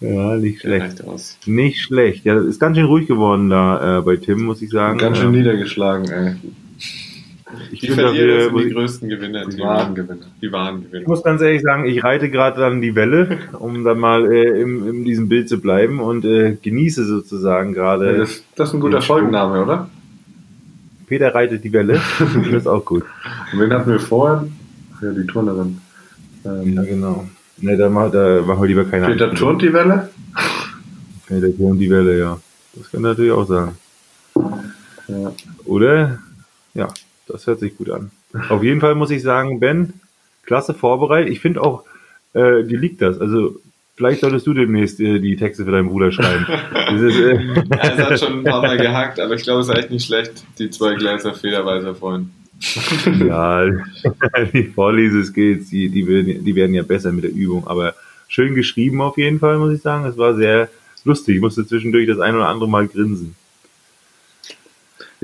[0.00, 1.04] Ja, nicht schlecht.
[1.04, 1.38] aus.
[1.46, 2.24] Nicht schlecht.
[2.24, 4.98] Ja, das ist ganz schön ruhig geworden da äh, bei Tim, muss ich sagen.
[4.98, 6.36] Ganz schön äh, niedergeschlagen, ey.
[7.76, 9.44] Ich Die Verlierer sind die größten Gewinner.
[9.46, 10.20] Die Die wahren Gewinner.
[10.40, 11.08] die wahren Ich Gewinner.
[11.08, 14.88] muss ganz ehrlich sagen, ich reite gerade dann die Welle, um dann mal äh, im,
[14.88, 18.16] in diesem Bild zu bleiben und äh, genieße sozusagen gerade.
[18.16, 19.02] Das, das ist ein guter.
[19.02, 19.90] Folgenname, oder?
[21.06, 22.00] Peter reitet die Welle.
[22.18, 23.04] das ist auch gut.
[23.52, 24.52] Und wen hatten wir vorhin?
[24.96, 25.78] Ach Ja, die Turnerin.
[26.44, 27.28] Ähm, Ja, genau.
[27.58, 29.36] Ne, da, mach, da machen wir lieber keine Peter Ankündigung.
[29.36, 30.08] turnt die Welle?
[31.26, 32.38] Peter turnt die Welle, ja.
[32.74, 33.70] Das kann natürlich auch sein.
[35.08, 35.32] Ja.
[35.64, 36.18] Oder?
[36.74, 36.88] Ja,
[37.26, 38.10] das hört sich gut an.
[38.48, 39.94] Auf jeden Fall muss ich sagen, Ben,
[40.44, 41.30] klasse vorbereitet.
[41.30, 41.84] Ich finde auch,
[42.32, 43.20] äh, dir liegt das.
[43.20, 43.60] Also,
[43.96, 46.46] vielleicht solltest du demnächst äh, die Texte für deinen Bruder schreiben.
[46.94, 49.76] Ist, äh, Ja, es hat schon ein paar Mal gehackt, aber ich glaube, es ist
[49.76, 52.30] echt nicht schlecht, die zwei Gläser Federweiser freuen.
[53.26, 53.66] ja,
[54.52, 57.66] die Vorleseskills, die, die, werden, die werden ja besser mit der Übung.
[57.66, 57.94] Aber
[58.28, 60.04] schön geschrieben auf jeden Fall, muss ich sagen.
[60.04, 60.68] Es war sehr
[61.04, 61.36] lustig.
[61.36, 63.34] Ich musste zwischendurch das ein oder andere Mal grinsen.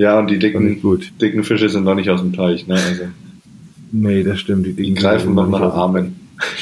[0.03, 0.81] Ja, und die dicken,
[1.21, 2.67] dicken Fische sind noch nicht aus dem Teich.
[2.67, 2.75] Ne?
[2.75, 3.03] Also,
[3.95, 4.65] Nee, das stimmt.
[4.65, 6.19] Die, die Dicken greifen sind noch nach Armen.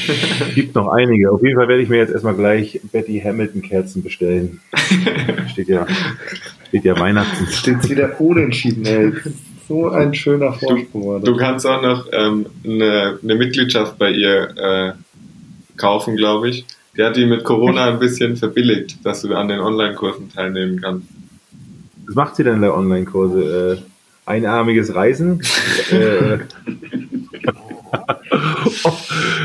[0.54, 1.32] Gibt noch einige.
[1.32, 4.60] Auf jeden Fall werde ich mir jetzt erstmal gleich Betty Hamilton Kerzen bestellen.
[5.52, 5.88] steht ja,
[6.68, 7.48] steht ja Weihnachten.
[7.48, 9.14] Steht wieder unentschieden, ey.
[9.68, 11.22] So ein schöner Vorsprung.
[11.22, 11.24] das.
[11.24, 14.92] Du kannst auch noch ähm, eine, eine Mitgliedschaft bei ihr äh,
[15.78, 16.66] kaufen, glaube ich.
[16.98, 21.08] Die hat die mit Corona ein bisschen verbilligt, dass du an den Online-Kursen teilnehmen kannst.
[22.12, 23.80] Was macht sie denn in der Online-Kurse?
[23.80, 25.42] Äh, einarmiges Reisen?
[25.92, 26.40] äh,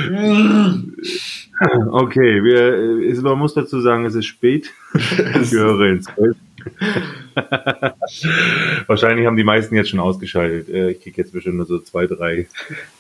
[1.91, 4.73] okay, wir, äh, es- man muss dazu sagen, es ist spät.
[5.41, 6.07] Ich höre ins.
[8.89, 10.69] Wahrscheinlich haben die meisten jetzt schon ausgeschaltet.
[10.69, 12.49] Äh, Ich kriege jetzt bestimmt nur so zwei, drei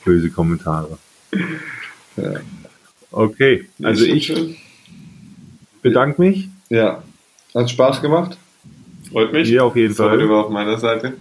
[0.05, 0.97] böse Kommentare.
[3.11, 4.33] Okay, also ich
[5.83, 6.49] bedanke mich.
[6.69, 7.03] Ja.
[7.55, 8.39] Hat Spaß gemacht?
[9.11, 9.49] Freut mich.
[9.49, 10.11] Hier auf jeden Fall.
[10.11, 11.15] Freude war auf meiner Seite.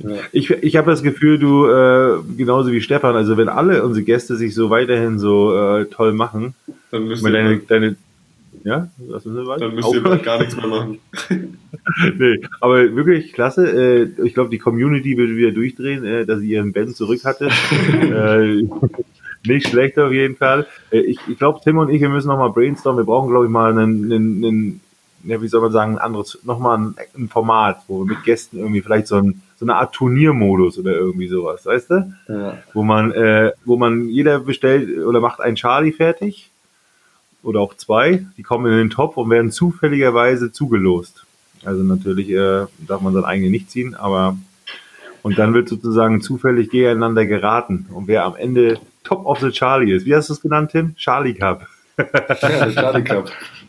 [0.00, 0.16] Ja.
[0.32, 4.36] Ich, ich habe das Gefühl, du, äh, genauso wie Stefan, also wenn alle unsere Gäste
[4.36, 6.54] sich so weiterhin so äh, toll machen,
[6.90, 7.96] Dann müsst, ihr, deine, deine,
[8.64, 10.98] ja, was müssen wir dann müsst ihr bald gar nichts mehr machen.
[12.18, 13.66] nee, aber wirklich klasse.
[13.66, 17.48] Äh, ich glaube, die Community wird wieder durchdrehen, äh, dass sie ihren Ben zurück hatte.
[18.02, 18.66] äh,
[19.46, 20.66] nicht schlecht auf jeden Fall.
[20.90, 23.02] Äh, ich ich glaube, Tim und ich, wir müssen nochmal brainstormen.
[23.02, 24.80] Wir brauchen, glaube ich, mal einen, einen, einen
[25.24, 28.58] ja, wie soll man sagen, ein anderes, nochmal ein, ein Format, wo wir mit Gästen
[28.58, 32.14] irgendwie vielleicht so, ein, so eine Art Turniermodus oder irgendwie sowas, weißt du?
[32.28, 32.58] Ja.
[32.72, 36.50] Wo man, äh, wo man jeder bestellt oder macht einen Charlie fertig
[37.42, 41.24] oder auch zwei, die kommen in den Topf und werden zufälligerweise zugelost.
[41.64, 44.36] Also natürlich äh, darf man sein eigene nicht ziehen, aber
[45.22, 47.86] und dann wird sozusagen zufällig gegeneinander geraten.
[47.92, 50.96] Und wer am Ende Top of the Charlie ist, wie hast du es genannt, Tim?
[50.96, 51.66] Charlie Cup.
[51.96, 53.30] ja, Charlie Cup.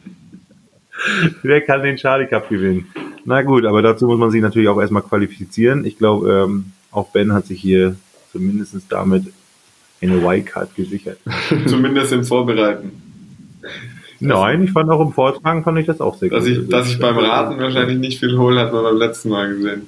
[1.42, 2.88] Wer kann den Charlie Cup gewinnen?
[3.26, 5.86] Na gut, aber dazu muss man sich natürlich auch erstmal qualifizieren.
[5.86, 7.96] Ich glaube, ähm, auch Ben hat sich hier
[8.32, 9.26] zumindest damit
[10.02, 11.18] eine Wildcard gesichert.
[11.66, 12.92] Zumindest im Vorbereiten.
[14.20, 16.58] Nein, ich fand auch im Vortragen fand ich das auch sehr Dass gut.
[16.58, 19.88] ich, dass ich beim Raten wahrscheinlich nicht viel hole, hat man beim letzten Mal gesehen.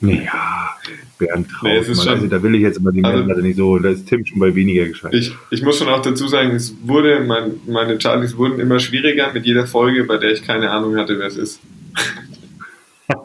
[0.00, 0.70] Ja,
[1.18, 3.78] Bernd Traut, Nee, schon- also da will ich jetzt immer die Also- Messlatte nicht so,
[3.78, 5.12] da ist Tim schon bei weniger gescheit.
[5.14, 9.32] Ich, ich muss schon auch dazu sagen, es wurde, mein, meine Charlies wurden immer schwieriger
[9.32, 11.60] mit jeder Folge, bei der ich keine Ahnung hatte, wer es ist.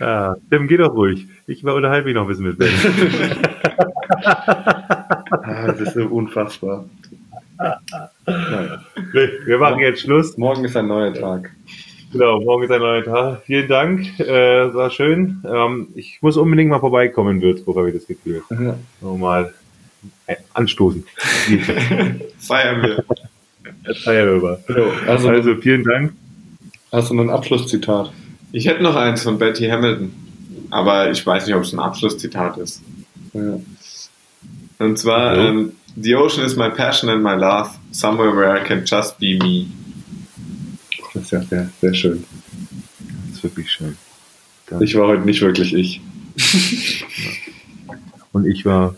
[0.00, 1.26] Ja, Tim, geh doch ruhig.
[1.46, 2.68] Ich war unterhalte mich noch ein bisschen mit Ben.
[5.42, 6.88] Ah, das ist so unfassbar.
[8.26, 8.84] Naja.
[9.46, 10.36] Wir machen jetzt Schluss.
[10.36, 11.50] Morgen ist ein neuer Tag.
[12.12, 13.42] Genau, morgen ist ein neuer Tag.
[13.46, 15.42] Vielen Dank, äh, war schön.
[15.44, 18.42] Ähm, ich muss unbedingt mal vorbeikommen in Würzburg, habe ich das Gefühl.
[18.50, 18.76] Ja.
[19.00, 19.52] Nochmal
[20.26, 21.04] äh, anstoßen.
[22.38, 23.04] Feiern wir.
[24.04, 24.60] Feierüber.
[24.68, 26.12] So, also, Also vielen Dank.
[26.92, 28.12] hast du noch ein Abschlusszitat?
[28.52, 30.12] Ich hätte noch eins von Betty Hamilton,
[30.70, 32.82] aber ich weiß nicht, ob es ein Abschlusszitat ist.
[33.32, 33.58] Ja.
[34.78, 35.48] Und zwar, Ja.
[35.48, 39.38] ähm, The ocean is my passion and my love, somewhere where I can just be
[39.42, 39.66] me.
[41.16, 42.24] Das ist ja sehr, sehr schön.
[43.28, 43.96] Das ist wirklich schön.
[44.80, 46.00] Ich war heute nicht wirklich ich.
[48.32, 48.94] Und ich war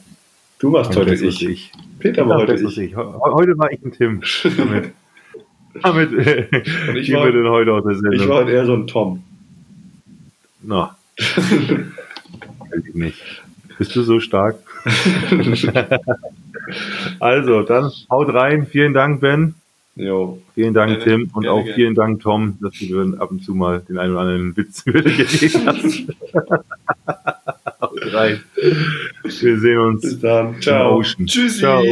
[0.58, 1.42] Du warst heute ich.
[1.46, 1.72] ich.
[2.00, 2.76] Peter war heute ich.
[2.78, 2.90] ich.
[2.90, 4.22] He- Heute war ich ein Tim.
[4.56, 4.92] Damit,
[5.82, 6.48] damit äh,
[6.88, 8.14] Und ich war- denn heute aus der Sendung.
[8.20, 9.22] Ich war heute eher so ein Tom.
[10.62, 10.96] Na.
[11.16, 13.22] Weiß ich nicht.
[13.78, 14.56] Bist du so stark?
[17.20, 18.66] also, dann haut rein.
[18.66, 19.54] Vielen Dank, Ben.
[19.98, 20.40] Jo.
[20.54, 21.30] Vielen Dank, Gerne, Tim.
[21.34, 21.74] Und gerne, auch gerne.
[21.74, 25.66] vielen Dank, Tom, dass du ab und zu mal den einen oder anderen Witz gegeben
[25.66, 26.04] hast.
[28.14, 28.40] rein.
[29.22, 30.60] Wir sehen uns Bis dann.
[30.60, 31.02] Ciao.
[31.02, 31.58] Tschüssi!
[31.58, 31.84] Ciao.